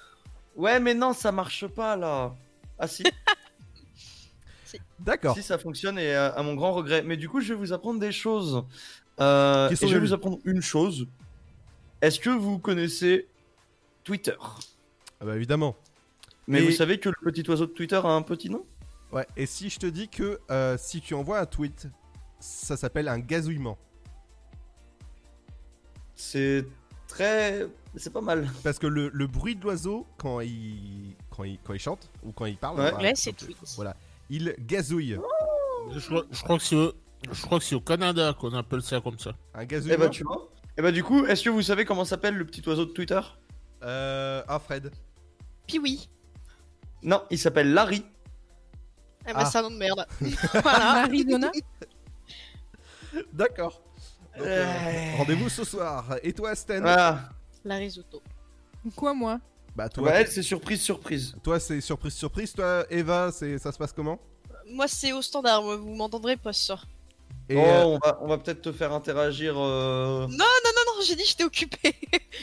[0.56, 2.34] Ouais, mais non, ça marche pas là.
[2.78, 3.02] Ah si.
[5.00, 5.34] D'accord.
[5.34, 7.02] Si ça fonctionne et euh, à mon grand regret.
[7.02, 8.62] Mais du coup, je vais vous apprendre des choses.
[9.20, 11.06] Euh, et je vais vous apprendre une chose.
[12.02, 13.26] Est-ce que vous connaissez
[14.04, 14.36] Twitter?
[15.20, 15.74] Ah bah évidemment.
[16.46, 18.64] Mais Et- vous savez que le petit oiseau de Twitter a un petit nom?
[19.12, 21.88] Ouais, et si je te dis que euh, si tu envoies un tweet,
[22.38, 23.76] ça s'appelle un gazouillement.
[26.14, 26.66] C'est
[27.08, 27.66] très...
[27.96, 28.48] C'est pas mal.
[28.62, 32.30] Parce que le, le bruit de l'oiseau, quand il, quand, il, quand il chante, ou
[32.32, 32.94] quand il parle, Ouais.
[32.94, 33.56] Ouais, c'est tweet.
[33.76, 33.96] Voilà,
[34.28, 35.18] il gazouille.
[35.92, 36.92] Je, crois- je crois que c'est au-
[37.32, 39.34] je crois que c'est au Canada qu'on appelle ça comme ça.
[39.54, 40.48] Un Et gazouillement bah tu vois.
[40.78, 43.20] Et bah du coup, est-ce que vous savez comment s'appelle le petit oiseau de Twitter?
[43.82, 44.42] Euh.
[44.46, 44.92] Ah, Fred.
[45.66, 46.08] Puis oui.
[47.02, 48.04] Non, il s'appelle Larry.
[49.26, 49.44] Eh bah, Ah.
[49.46, 50.06] c'est un nom de merde.
[50.62, 51.02] voilà.
[51.04, 51.50] Arizona
[53.32, 53.82] D'accord.
[54.36, 55.16] Donc, euh, Euh.
[55.16, 56.16] Rendez-vous ce soir.
[56.22, 57.28] Et toi, Stan Voilà.
[57.64, 58.22] La risotto.
[58.96, 59.38] Quoi, moi
[59.76, 61.34] Bah, toi, Bah elle, c'est surprise, surprise.
[61.42, 62.52] toi c'est surprise, surprise.
[62.52, 64.18] Toi, Eva, c'est ça se passe comment
[64.68, 66.86] Moi, c'est au standard, moi, vous m'entendrez pas ce soir.
[67.48, 69.54] Et, oh, euh, on va, on va peut-être te faire interagir.
[69.58, 70.26] Euh...
[70.28, 70.69] Non, non,
[71.06, 71.94] j'ai dit j'étais occupée.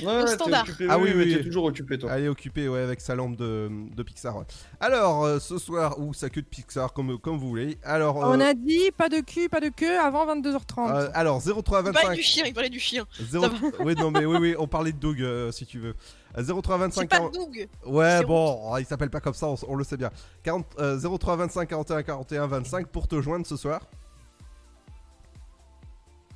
[0.03, 0.63] Ouais, standard.
[0.63, 1.33] occupé, Ah oui, mais oui.
[1.37, 2.11] t'es toujours occupé toi.
[2.13, 4.37] Elle est occupée ouais, avec sa lampe de, de Pixar.
[4.37, 4.43] ouais.
[4.79, 7.77] Alors, euh, ce soir, ou sa queue de Pixar, comme, comme vous voulez.
[7.83, 10.91] Alors, On euh, a dit pas de cul, pas de queue avant 22h30.
[10.91, 12.15] euh, alors 03 Il parlait 25.
[12.15, 13.05] du chien, il parlait du chien.
[13.19, 13.43] 0...
[13.43, 13.57] Ça va.
[13.79, 15.95] Oui, non, mais oui, oui, on parlait de Doug euh, si tu veux.
[16.37, 17.67] Euh, 03 25 C'est pas 40 Doug.
[17.85, 20.11] Ouais, bon, oh, il s'appelle pas comme ça, on, on le sait bien.
[20.43, 23.81] 40, euh, 03 25 41 41 25 pour te joindre ce soir.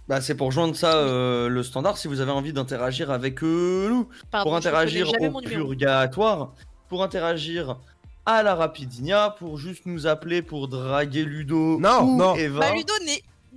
[0.08, 4.08] Bah, c'est pour joindre ça le standard si vous avez envie d'interagir avec nous.
[4.44, 6.54] Pour interagir au purgatoire,
[6.90, 7.78] pour interagir
[8.26, 11.80] à la Rapidinia, pour juste nous appeler pour draguer Ludo.
[11.80, 12.36] Non, ou non.
[12.36, 12.74] Eva.
[12.74, 12.94] Ludo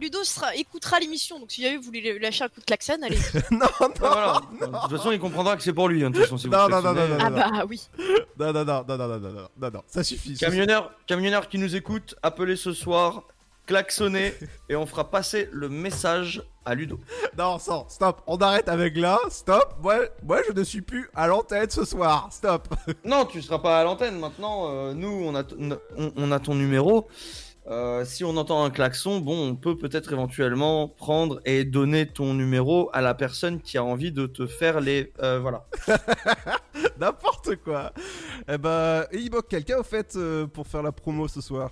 [0.01, 3.16] Ludo sera, écoutera l'émission, donc si jamais vous voulez lâcher un coup de klaxon, allez.
[3.53, 6.01] non, non, non, De toute façon, il comprendra que c'est pour lui.
[6.01, 7.81] De toute façon, si non, non, non, non, non, Ah bah oui.
[8.37, 10.35] Non, non, non, non, non, non, non, non, ça suffit.
[10.35, 13.23] Camionneur, camionneur qui nous écoute, appelez ce soir
[13.66, 14.35] klaxonnez
[14.69, 16.99] et on fera passer le message à Ludo.
[17.36, 19.77] Non, sans, stop, on arrête avec là, stop.
[19.82, 22.69] Moi, moi, je ne suis plus à l'antenne ce soir, stop.
[23.05, 24.69] Non, tu seras pas à l'antenne maintenant.
[24.70, 25.43] euh, nous, on a,
[25.97, 27.09] on, on a ton numéro.
[27.66, 32.35] Euh, si on entend un klaxon, bon, on peut peut-être éventuellement prendre et donner ton
[32.35, 35.12] numéro à la personne qui a envie de te faire les.
[35.23, 35.65] euh, voilà.
[36.99, 37.93] N'importe quoi.
[38.49, 40.19] Eh ben, il manque quelqu'un au fait
[40.53, 41.70] pour faire la promo ce soir?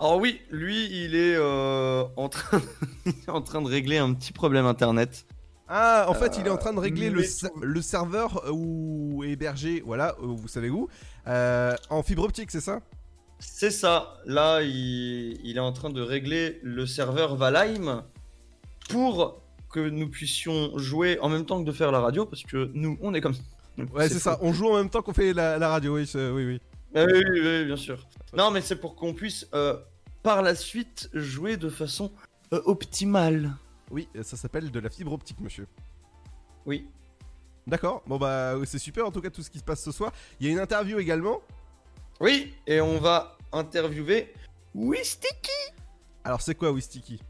[0.00, 2.60] Alors oui, lui, il est euh, en train,
[3.28, 5.24] en train de régler un petit problème internet.
[5.68, 9.30] Ah, en fait, il est en train de régler le, ser- le serveur où est
[9.30, 10.88] hébergé, voilà, euh, vous savez où,
[11.26, 12.80] euh, en fibre optique, c'est ça?
[13.38, 14.18] C'est ça.
[14.26, 18.02] Là, il, il est en train de régler le serveur Valheim
[18.90, 19.40] pour
[19.72, 22.98] que nous puissions jouer en même temps que de faire la radio, parce que nous,
[23.00, 23.34] on est comme
[23.92, 24.38] Ouais, c'est ça.
[24.40, 26.60] On joue en même temps qu'on fait la, la radio, oui, oui, oui.
[26.94, 27.98] Ah oui, oui, oui, bien sûr.
[28.36, 29.78] Non, mais c'est pour qu'on puisse euh,
[30.22, 32.12] par la suite jouer de façon
[32.52, 33.54] euh, optimale.
[33.90, 35.66] Oui, ça s'appelle de la fibre optique, monsieur.
[36.66, 36.88] Oui.
[37.66, 38.02] D'accord.
[38.06, 40.12] Bon bah, c'est super en tout cas tout ce qui se passe ce soir.
[40.40, 41.40] Il y a une interview également.
[42.20, 44.34] Oui, et on va interviewer
[44.74, 45.50] Wistiki.
[46.24, 47.20] Alors c'est quoi Wistiki?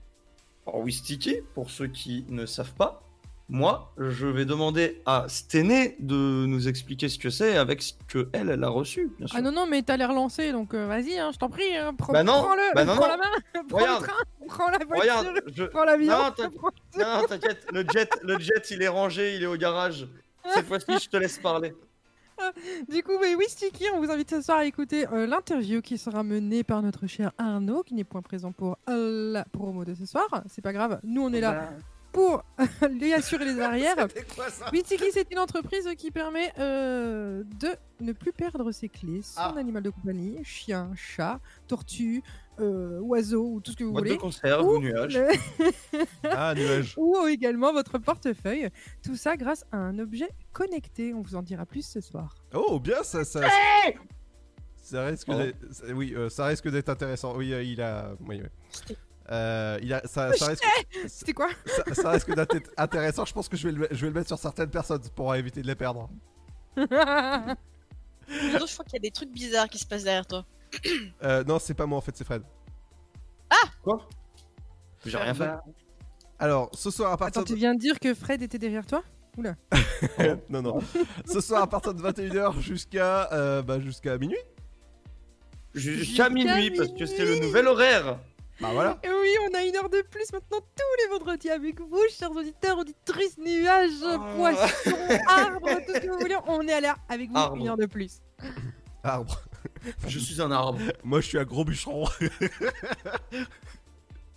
[0.67, 3.03] Alors Wistiki, pour ceux qui ne savent pas,
[3.51, 8.29] moi, je vais demander à Stené de nous expliquer ce que c'est avec ce que
[8.33, 9.37] elle, elle a reçu, bien sûr.
[9.39, 11.77] Ah non, non, mais t'as l'air lancé, donc euh, vas-y, hein, je t'en prie.
[11.77, 13.09] Hein, prends, Bah non, prends-le, bah non, prends non.
[13.11, 14.01] la main, prends Regarde.
[14.03, 15.65] le train, prends la voiture, Regarde, je...
[15.73, 16.13] prends l'avion.
[16.13, 16.51] Non, t'in-
[16.99, 20.09] non, t'inquiète, le jet, le jet, il est rangé, il est au garage.
[20.53, 21.75] Cette fois-ci, je te laisse parler.
[22.89, 25.97] Du coup, mais oui, Sticky, on vous invite ce soir à écouter euh, l'interview qui
[25.99, 29.95] sera menée par notre cher Arnaud, qui n'est point présent pour euh, la promo de
[29.95, 30.27] ce soir.
[30.49, 31.69] C'est pas grave, nous on est là Bah.
[32.15, 32.43] Pour
[32.91, 33.97] lui assurer les arrières.
[34.35, 34.71] Quoi ça
[35.13, 37.69] c'est une entreprise qui permet euh, de
[38.01, 39.55] ne plus perdre ses clés, son Ah.
[39.59, 42.23] animal de compagnie, chien, chat, tortue,
[42.61, 44.19] euh, oiseau ou tout ce que vous Boîte de voulez.
[44.21, 45.19] conserve ou nuage.
[45.19, 46.95] le- Ah, nuage.
[46.97, 48.69] ou également votre portefeuille.
[49.05, 51.13] Tout ça grâce à un objet connecté.
[51.13, 52.37] On vous en dira plus ce soir.
[52.55, 53.25] Oh, bien, ça.
[53.25, 53.43] ça...
[54.77, 57.35] Ça risque d'être, ça- oui, euh, ça risque d'être intéressant.
[57.37, 58.97] Oui, euh, il a, oui, oui.
[59.31, 60.65] Euh, il a, ça, ça risque,
[61.07, 63.25] C'était quoi ça, ça risque d'être intéressant.
[63.25, 65.63] Je pense que je vais, le, je vais le mettre sur certaines personnes pour éviter
[65.63, 66.09] de les perdre.
[66.77, 70.45] Je crois qu'il y a des trucs bizarres qui se passent derrière toi.
[71.23, 72.43] Euh, non, c'est pas moi en fait, c'est Fred.
[73.83, 74.09] Quoi?
[75.07, 75.51] J'ai rien fait.
[76.39, 79.03] Alors, ce soir à partir Attends, tu viens de dire que Fred était derrière toi?
[79.37, 79.55] Oula.
[80.49, 80.81] non, non.
[81.27, 84.39] Ce soir à partir de 21h jusqu'à, euh, bah, jusqu'à minuit.
[85.75, 88.19] Jusqu'à minuit, parce que c'est le nouvel horaire.
[88.61, 88.99] Bah voilà.
[89.03, 92.31] Et oui, on a une heure de plus maintenant tous les vendredis avec vous, chers
[92.31, 93.91] auditeurs, auditrices, nuages,
[94.37, 96.37] poissons, arbres, tout ce que vous voulez.
[96.47, 97.57] On est à l'air avec vous Arbre.
[97.57, 98.21] une heure de plus.
[99.03, 99.41] Arbre.
[100.07, 100.79] Je suis un arbre.
[101.03, 102.07] Moi, je suis un gros bûcheron.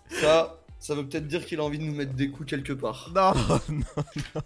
[0.09, 3.11] Ça, ça veut peut-être dire qu'il a envie de nous mettre des coups quelque part.
[3.13, 3.59] Non, non,
[4.35, 4.41] non.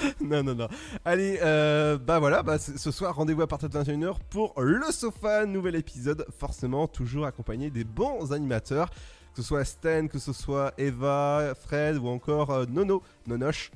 [0.20, 0.68] Non, non, non.
[1.04, 5.46] Allez, euh, bah voilà, bah, ce soir, rendez-vous à partir de 21h pour le sofa,
[5.46, 10.72] nouvel épisode, forcément toujours accompagné des bons animateurs, que ce soit Sten, que ce soit
[10.78, 13.70] Eva, Fred ou encore euh, Nono, Nonoche.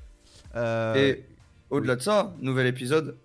[0.55, 1.24] Euh, Et
[1.70, 3.16] au-delà de ça, nouvel épisode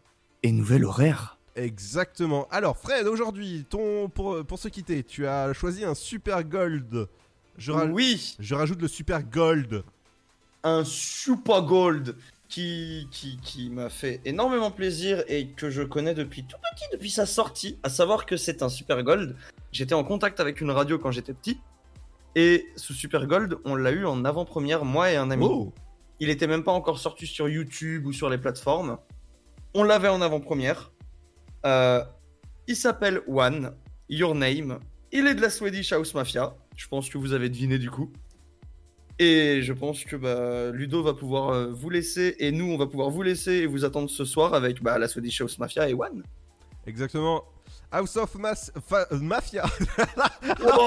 [0.43, 1.37] et nouvel horaire.
[1.55, 2.47] Exactement.
[2.49, 7.07] Alors, Fred, aujourd'hui, ton pour, pour se quitter, tu as choisi un super gold.
[7.57, 8.35] Je Oui.
[8.39, 9.83] Je rajoute le super gold.
[10.63, 12.15] Un super gold
[12.51, 17.09] qui, qui, qui m'a fait énormément plaisir et que je connais depuis tout petit, depuis
[17.09, 17.79] sa sortie.
[17.81, 19.35] À savoir que c'est un super gold.
[19.71, 21.59] J'étais en contact avec une radio quand j'étais petit.
[22.35, 25.47] Et ce super gold, on l'a eu en avant-première, moi et un ami.
[25.49, 25.73] Oh.
[26.19, 28.97] Il était même pas encore sorti sur YouTube ou sur les plateformes.
[29.73, 30.91] On l'avait en avant-première.
[31.65, 32.03] Euh,
[32.67, 33.73] il s'appelle One,
[34.09, 34.79] Your Name.
[35.13, 36.55] Il est de la Swedish House Mafia.
[36.75, 38.11] Je pense que vous avez deviné du coup.
[39.23, 42.87] Et je pense que bah, Ludo va pouvoir euh, vous laisser et nous on va
[42.87, 45.93] pouvoir vous laisser et vous attendre ce soir avec bah, la Swedish House Mafia et
[45.93, 46.23] One.
[46.87, 47.43] Exactement.
[47.91, 49.63] House of Mas- fa- Mafia.
[50.65, 50.79] oh,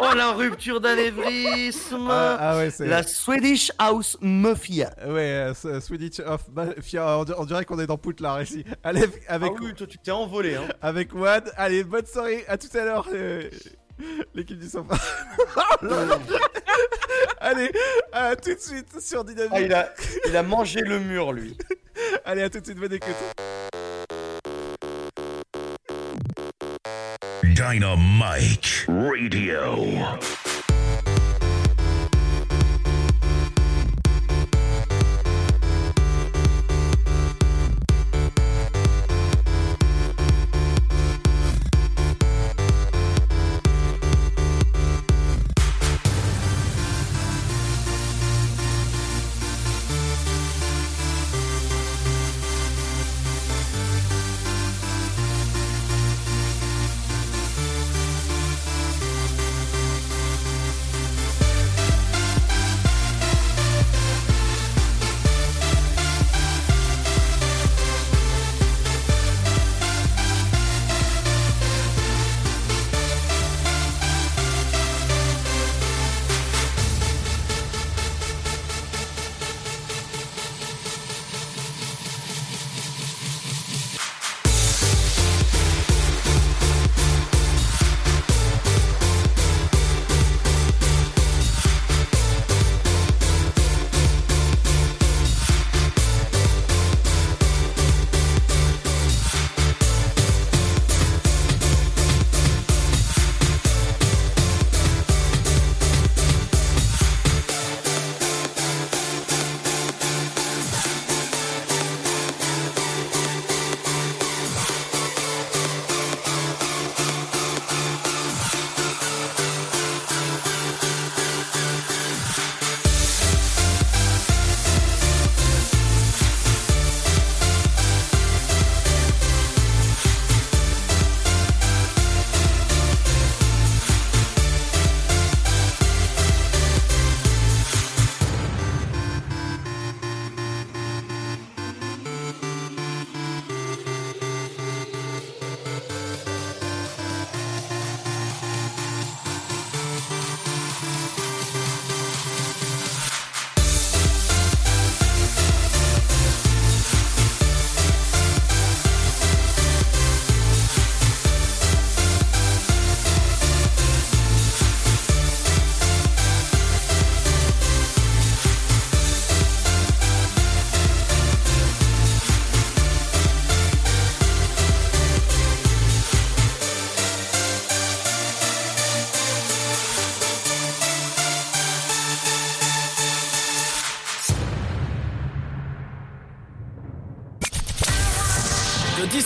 [0.00, 4.94] oh, la rupture d'anévrisme Ah, ah ouais, c'est- La Swedish House Mafia.
[5.04, 7.18] Ouais, euh, Swedish of Mafia.
[7.18, 8.64] On, dir- on dirait qu'on est dans Poudlard ici.
[8.84, 10.54] Allez, avec, Ah oui, toi tu t'es envolé.
[10.54, 10.68] Hein.
[10.82, 11.42] avec One.
[11.56, 12.44] Allez, bonne soirée.
[12.46, 13.08] À tout à l'heure.
[13.12, 13.48] euh,
[14.34, 14.94] L'équipe du sofa.
[15.84, 15.88] Oh.
[17.40, 17.72] Allez,
[18.12, 19.52] à tout de suite sur Dynamique.
[19.52, 19.92] Ah, il a,
[20.28, 21.58] il a mangé le mur lui.
[22.24, 23.16] Allez, à tout de suite, bonne écoute.
[27.42, 29.98] Dynamite Radio.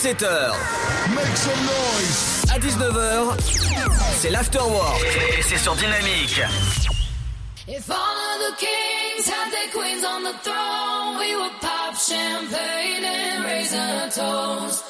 [0.07, 0.53] 17h.
[2.49, 3.37] À 19h,
[4.15, 5.03] c'est l'afterwork.
[5.37, 6.39] Et c'est sur Dynamique.
[7.67, 13.03] If all of the kings had their queens on the throne, we would pop champagne
[13.03, 14.85] and raise a toast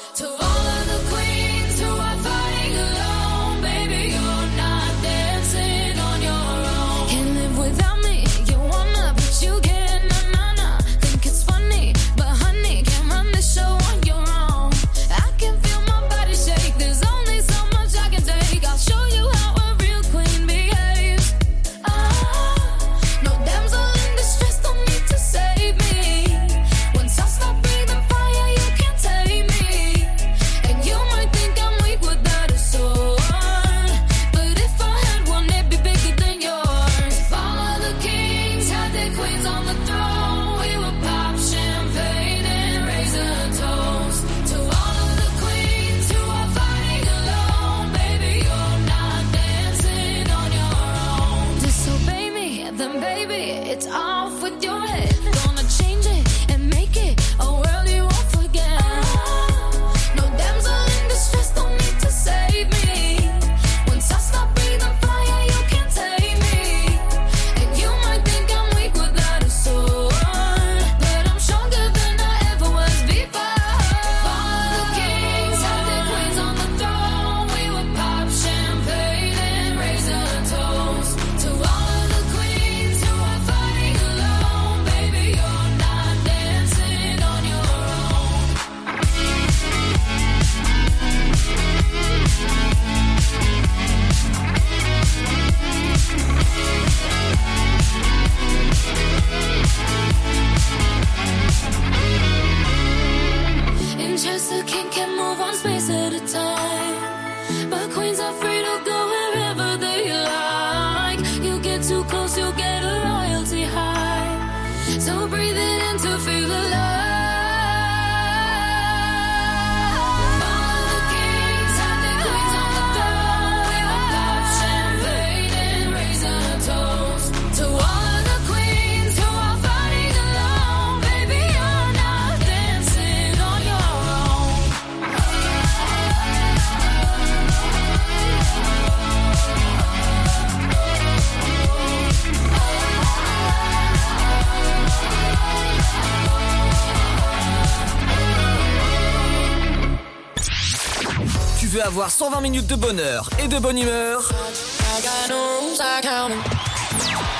[151.88, 154.30] avoir 120 minutes de bonheur et de bonne humeur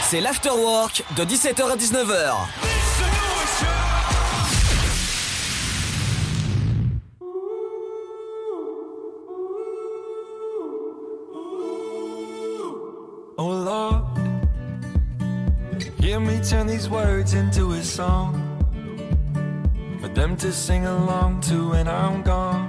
[0.05, 2.33] C'est l'afterwork de 17h à 19h.
[13.37, 14.01] Oh
[16.21, 18.33] me turn these words into a song
[20.01, 22.68] for them to sing along to when I'm gone.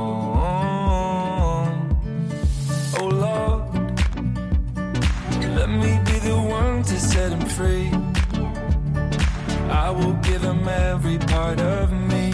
[2.99, 3.64] Oh Lord,
[5.57, 7.89] let me be the one to set them free.
[9.72, 12.31] I will give them every part of me.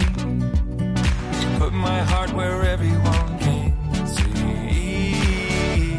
[1.58, 3.72] Put my heart where everyone can
[4.14, 5.96] see.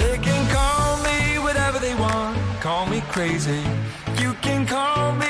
[0.00, 3.62] They can call me whatever they want, call me crazy.
[4.18, 5.29] You can call me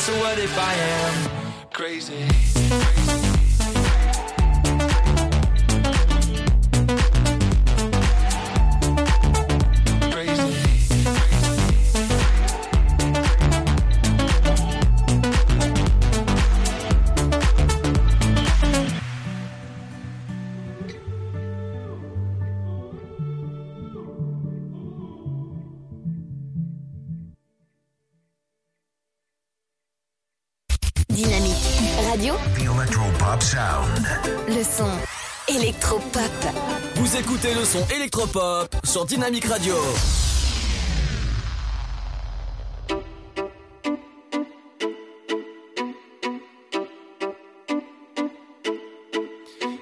[0.00, 1.30] So what if I am
[1.74, 2.49] crazy?
[36.00, 36.32] Électropop.
[36.96, 39.74] Vous écoutez le son électropop sur Dynamic Radio.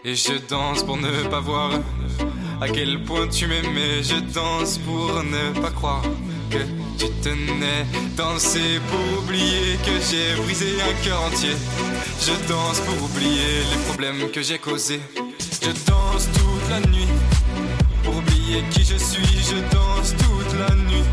[0.04, 1.72] Et je danse pour ne pas voir
[2.60, 4.02] à quel point tu m'aimais.
[4.02, 6.02] Je danse pour ne pas croire
[6.50, 6.58] que
[6.98, 7.84] tu tenais.
[8.16, 11.54] Danser pour oublier que j'ai brisé un cœur entier.
[12.20, 15.00] Je danse pour oublier les problèmes que j'ai causés.
[15.62, 17.08] Je danse toute la nuit
[18.02, 19.38] pour oublier qui je suis.
[19.50, 21.04] Je danse toute la nuit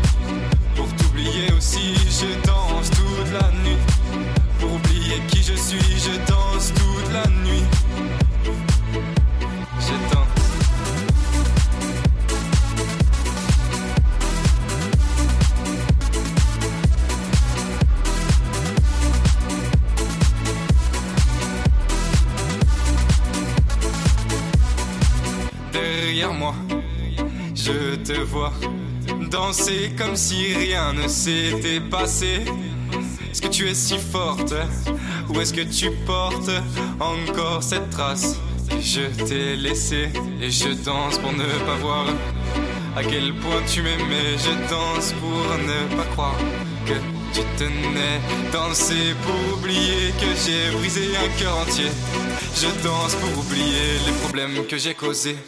[0.74, 1.94] pour t'oublier aussi.
[2.20, 3.78] Je danse toute la nuit
[4.58, 5.98] pour oublier qui je suis.
[5.98, 7.75] Je danse toute la nuit.
[28.06, 28.52] Te vois
[29.30, 32.44] danser comme si rien ne s'était passé.
[33.30, 34.54] Est-ce que tu es si forte
[35.28, 36.50] ou est-ce que tu portes
[37.00, 38.36] encore cette trace?
[38.80, 40.08] Je t'ai laissée
[40.40, 42.06] Et je danse pour ne pas voir
[42.96, 44.38] à quel point tu m'aimais.
[44.38, 46.38] Je danse pour ne pas croire
[46.86, 46.94] que
[47.34, 48.20] tu tenais.
[48.52, 51.90] Danser pour oublier que j'ai brisé un cœur entier.
[52.54, 55.38] Je danse pour oublier les problèmes que j'ai causés.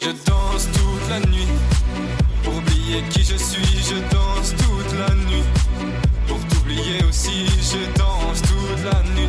[0.00, 1.46] Je danse toute la nuit
[2.90, 3.82] oublier qui je suis.
[3.88, 5.44] Je danse toute la nuit
[6.26, 7.46] pour t'oublier aussi.
[7.46, 9.28] Je danse toute la nuit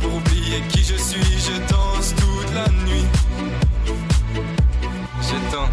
[0.00, 1.20] pour oublier qui je suis.
[1.20, 3.04] Je danse toute la nuit.
[5.22, 5.68] Je danse.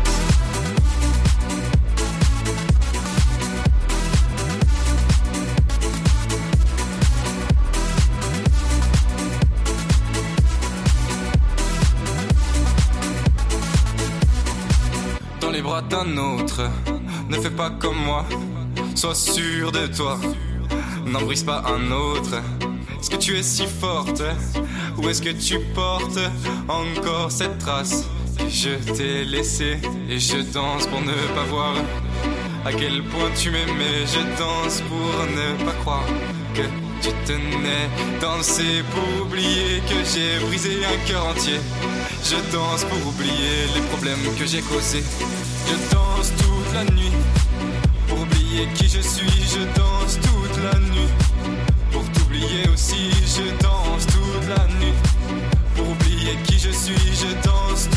[15.39, 16.69] dans les bras d'un autre.
[17.29, 18.25] Ne fais pas comme moi,
[18.95, 20.17] sois sûr de toi.
[21.05, 22.41] N'en brise pas un autre.
[22.99, 24.23] Est-ce que tu es si forte?
[24.97, 26.19] Ou est-ce que tu portes
[26.67, 28.05] encore cette trace?
[28.49, 29.77] Je t'ai laissée
[30.09, 31.73] Et je danse pour ne pas voir
[32.65, 34.05] à quel point tu m'aimais.
[34.05, 36.05] Je danse pour ne pas croire
[36.53, 36.63] que
[37.01, 37.89] tu tenais.
[38.21, 41.59] Danser pour oublier que j'ai brisé un cœur entier.
[42.23, 45.03] Je danse pour oublier les problèmes que j'ai causés.
[45.67, 47.11] Je danse toute nuit
[48.07, 49.27] pour oublier qui je suis.
[49.53, 51.09] Je danse toute la nuit
[51.91, 53.11] pour t'oublier aussi.
[53.25, 54.93] Je danse toute la nuit
[55.75, 56.95] pour oublier qui je suis.
[56.95, 57.96] Je danse toute la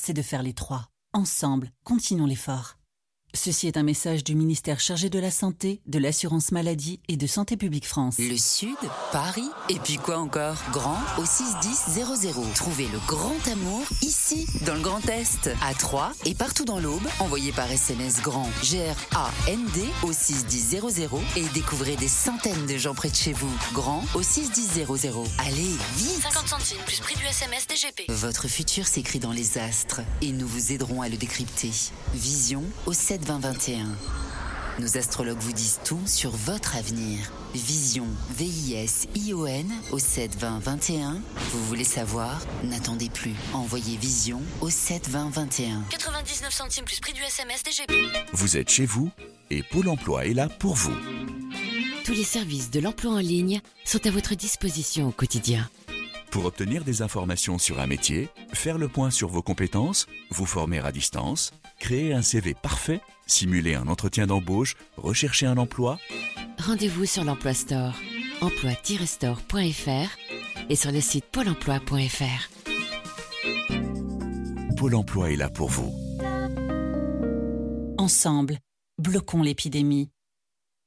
[0.00, 0.88] c'est de faire les trois.
[1.12, 2.79] Ensemble, continuons l'effort.
[3.32, 7.26] Ceci est un message du ministère chargé de la Santé, de l'Assurance Maladie et de
[7.28, 8.16] Santé Publique France.
[8.18, 8.76] Le Sud,
[9.12, 10.56] Paris, et puis quoi encore?
[10.72, 12.54] Grand au 61000.
[12.54, 17.06] Trouvez le grand amour ici, dans le Grand Est, à Troyes et partout dans l'Aube.
[17.20, 20.80] Envoyez par SMS grand G-R-A-N-D au 61000
[21.36, 23.52] et découvrez des centaines de gens près de chez vous.
[23.72, 24.86] Grand au 61000.
[25.38, 28.10] Allez, vite 50 centimes plus prix du SMS DGP.
[28.10, 31.70] Votre futur s'écrit dans les astres et nous vous aiderons à le décrypter.
[32.12, 33.86] Vision au 7 2021.
[34.78, 37.18] Nos astrologues vous disent tout sur votre avenir.
[37.54, 41.20] Vision, V-I-S-I-O-N au 7 20 21.
[41.52, 42.40] Vous voulez savoir?
[42.64, 43.34] N'attendez plus.
[43.52, 45.82] Envoyez Vision au 7 20 21.
[45.90, 47.92] 99 centimes plus prix du SMS DGP.
[48.32, 49.10] Vous êtes chez vous
[49.50, 50.96] et Pôle emploi est là pour vous.
[52.04, 55.68] Tous les services de l'emploi en ligne sont à votre disposition au quotidien.
[56.30, 60.78] Pour obtenir des informations sur un métier, faire le point sur vos compétences, vous former
[60.78, 65.98] à distance, créer un CV parfait, simuler un entretien d'embauche, rechercher un emploi,
[66.60, 67.94] Rendez-vous sur l'Emploi Store,
[68.42, 70.18] emploi-store.fr
[70.68, 72.50] et sur le site pôle emploi.fr.
[74.76, 75.90] Pôle emploi est là pour vous.
[77.96, 78.58] Ensemble,
[78.98, 80.10] bloquons l'épidémie.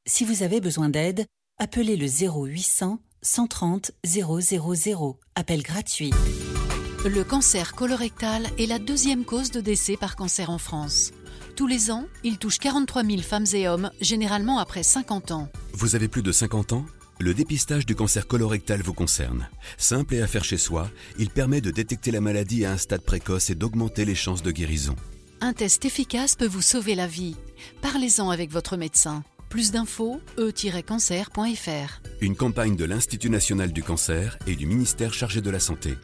[0.06, 1.26] Si vous avez besoin d'aide,
[1.58, 5.18] appelez le 0800 130 000.
[5.36, 6.12] Appel gratuit.
[7.06, 11.12] Le cancer colorectal est la deuxième cause de décès par cancer en France.
[11.58, 15.50] Tous les ans, il touche 43 000 femmes et hommes, généralement après 50 ans.
[15.74, 16.86] Vous avez plus de 50 ans?
[17.20, 19.50] Le dépistage du cancer colorectal vous concerne.
[19.78, 20.90] Simple et à faire chez soi,
[21.20, 24.52] il permet de détecter la maladie à un stade précoce et d'augmenter les chances de
[24.52, 24.96] guérison.
[25.42, 27.36] Un test efficace peut vous sauver la vie.
[27.82, 29.26] Parlez-en avec votre médecin.
[29.50, 32.02] Plus d'infos, e-cancer.fr.
[32.22, 35.96] Une campagne de l'Institut national du cancer et du ministère chargé de la santé.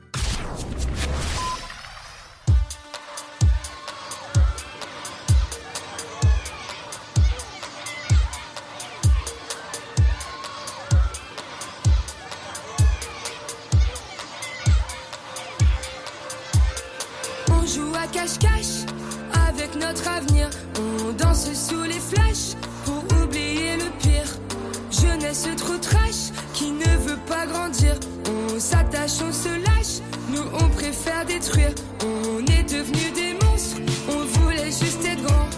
[31.52, 33.78] On est devenus des monstres.
[34.08, 35.50] On voulait juste être grand.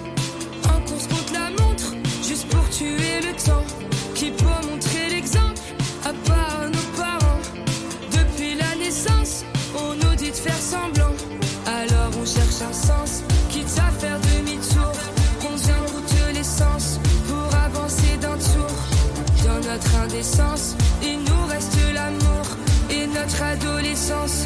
[0.73, 1.93] En course contre la montre,
[2.25, 3.65] juste pour tuer le temps.
[4.15, 5.59] Qui peut montrer l'exemple
[6.05, 7.41] à part nos parents?
[8.11, 9.43] Depuis la naissance,
[9.75, 11.13] on nous dit de faire semblant.
[11.65, 14.93] Alors on cherche un sens, quitte à faire demi-tour.
[15.41, 18.71] Combien coûte l'essence pour avancer d'un tour
[19.43, 22.45] Dans notre indécence, il nous reste l'amour
[22.89, 24.45] et notre adolescence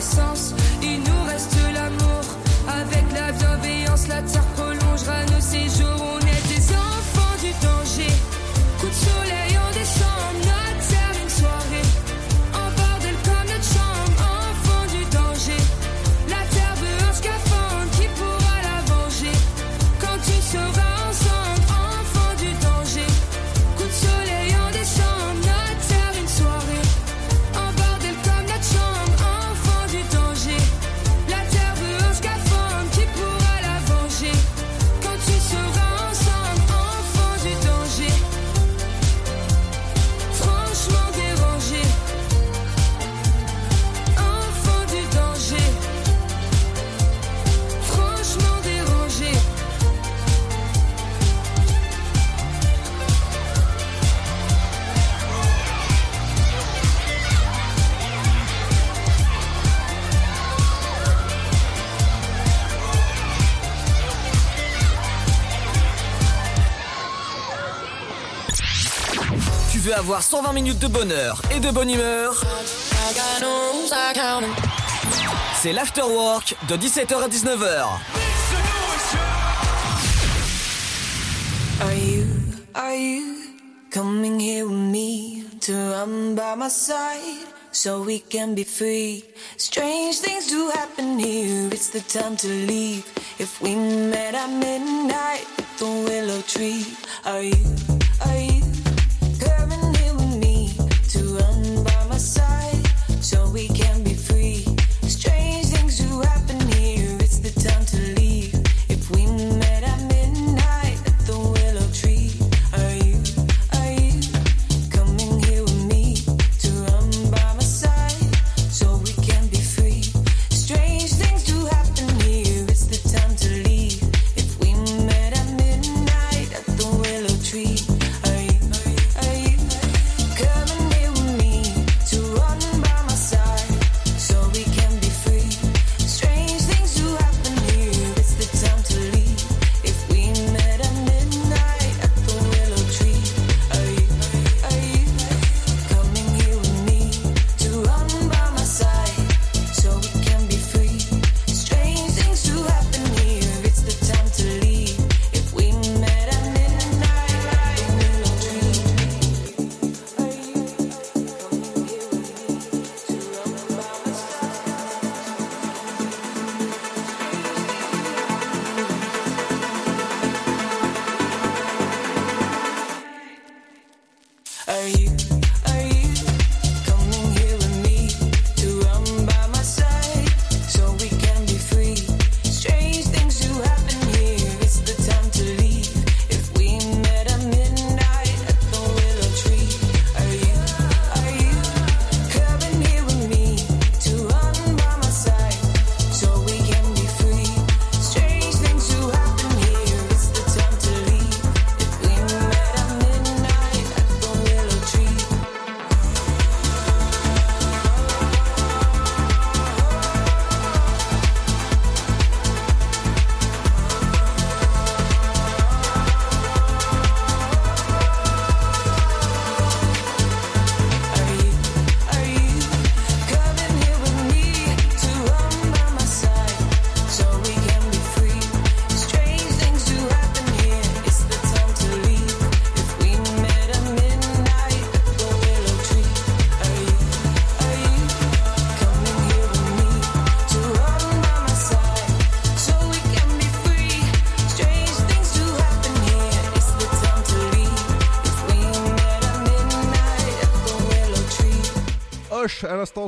[0.00, 0.39] notre
[70.40, 72.34] 120 minutes de bonheur et de bonne humeur,
[75.60, 77.84] c'est l'afterwork de 17h à 19h.
[81.82, 82.24] Are you,
[82.74, 83.36] are you
[83.90, 89.24] coming here with me to run by my side so we can be free?
[89.58, 93.04] Strange things do happen here, it's the time to leave.
[93.38, 96.86] If we met at midnight at the willow tree,
[97.26, 97.56] are you,
[98.24, 98.49] are you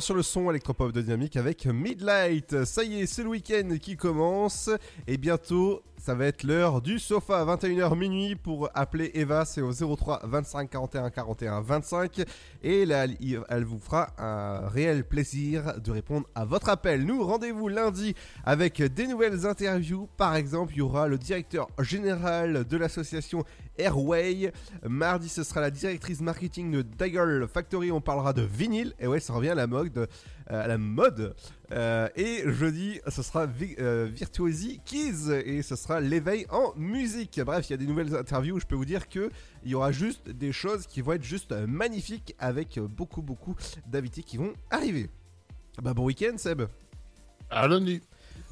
[0.01, 2.65] sur le son électropop de Dynamique avec Midlight.
[2.65, 4.71] Ça y est, c'est le week-end qui commence
[5.07, 7.45] et bientôt ça va être l'heure du sofa.
[7.45, 12.23] 21h minuit pour appeler Eva, c'est au 03 25 41 41 25
[12.65, 13.07] et là
[13.49, 17.07] elle vous fera un réel plaisir de répondre à votre appel.
[17.07, 20.09] Nous rendez-vous lundi avec des nouvelles interviews.
[20.17, 23.45] Par exemple, il y aura le directeur général de l'association
[23.79, 24.53] Airway.
[24.85, 27.93] Mardi, ce sera la directrice marketing de Daggle Factory.
[27.93, 28.93] On parlera de vinyle.
[28.99, 30.09] Et ouais, ça revient à la mode.
[30.51, 31.35] Euh, à la mode.
[31.73, 35.31] Euh, et jeudi, ce sera Vi- euh, Virtuosi Keys.
[35.47, 37.41] Et ce sera l'éveil en musique.
[37.45, 39.31] Bref, il y a des nouvelles interviews où je peux vous dire que
[39.65, 43.55] il y aura juste des choses qui vont être juste magnifiques avec beaucoup, beaucoup
[43.87, 45.09] d'invités qui vont arriver.
[45.83, 46.63] Bah, bon week-end, Seb.
[47.51, 48.01] À lundi.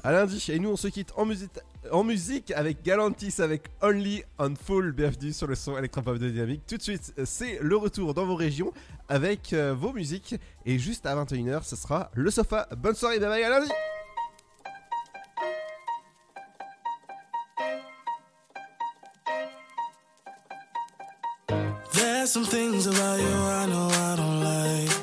[0.03, 0.43] À lundi.
[0.49, 1.51] Et nous, on se quitte en musique,
[1.89, 4.91] en musique avec Galantis, avec Only on Full.
[4.91, 6.61] Bienvenue sur le son électropop de Dynamique.
[6.67, 8.71] Tout de suite, c'est le retour dans vos régions
[9.09, 10.35] avec euh, vos musiques.
[10.65, 12.67] Et juste à 21h, ce sera le sofa.
[12.77, 13.71] Bonne soirée, bye bye, à lundi.
[21.93, 25.00] There's some things about you I know I don't like.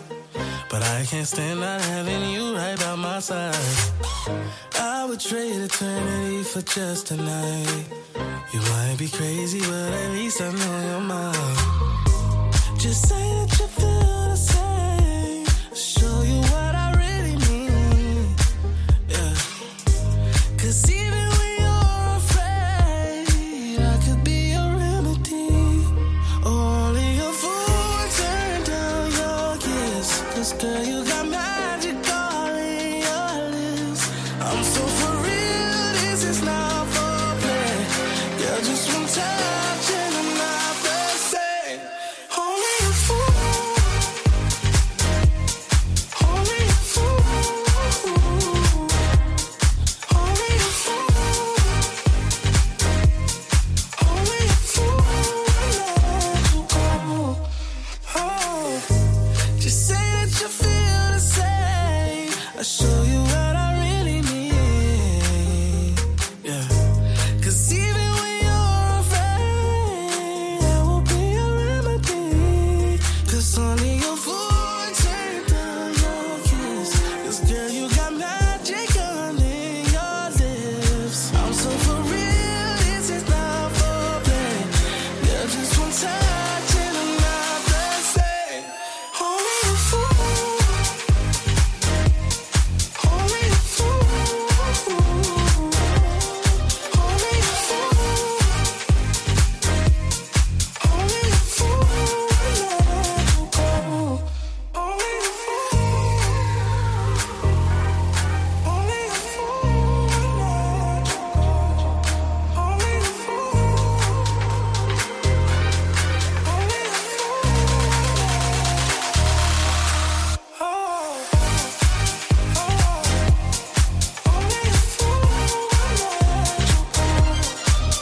[0.97, 3.55] I can't stand not having you right by my side.
[4.75, 7.85] I would trade eternity for just tonight.
[8.53, 11.57] You might be crazy, but at least I know your mind.
[12.79, 14.28] Just say that you feel.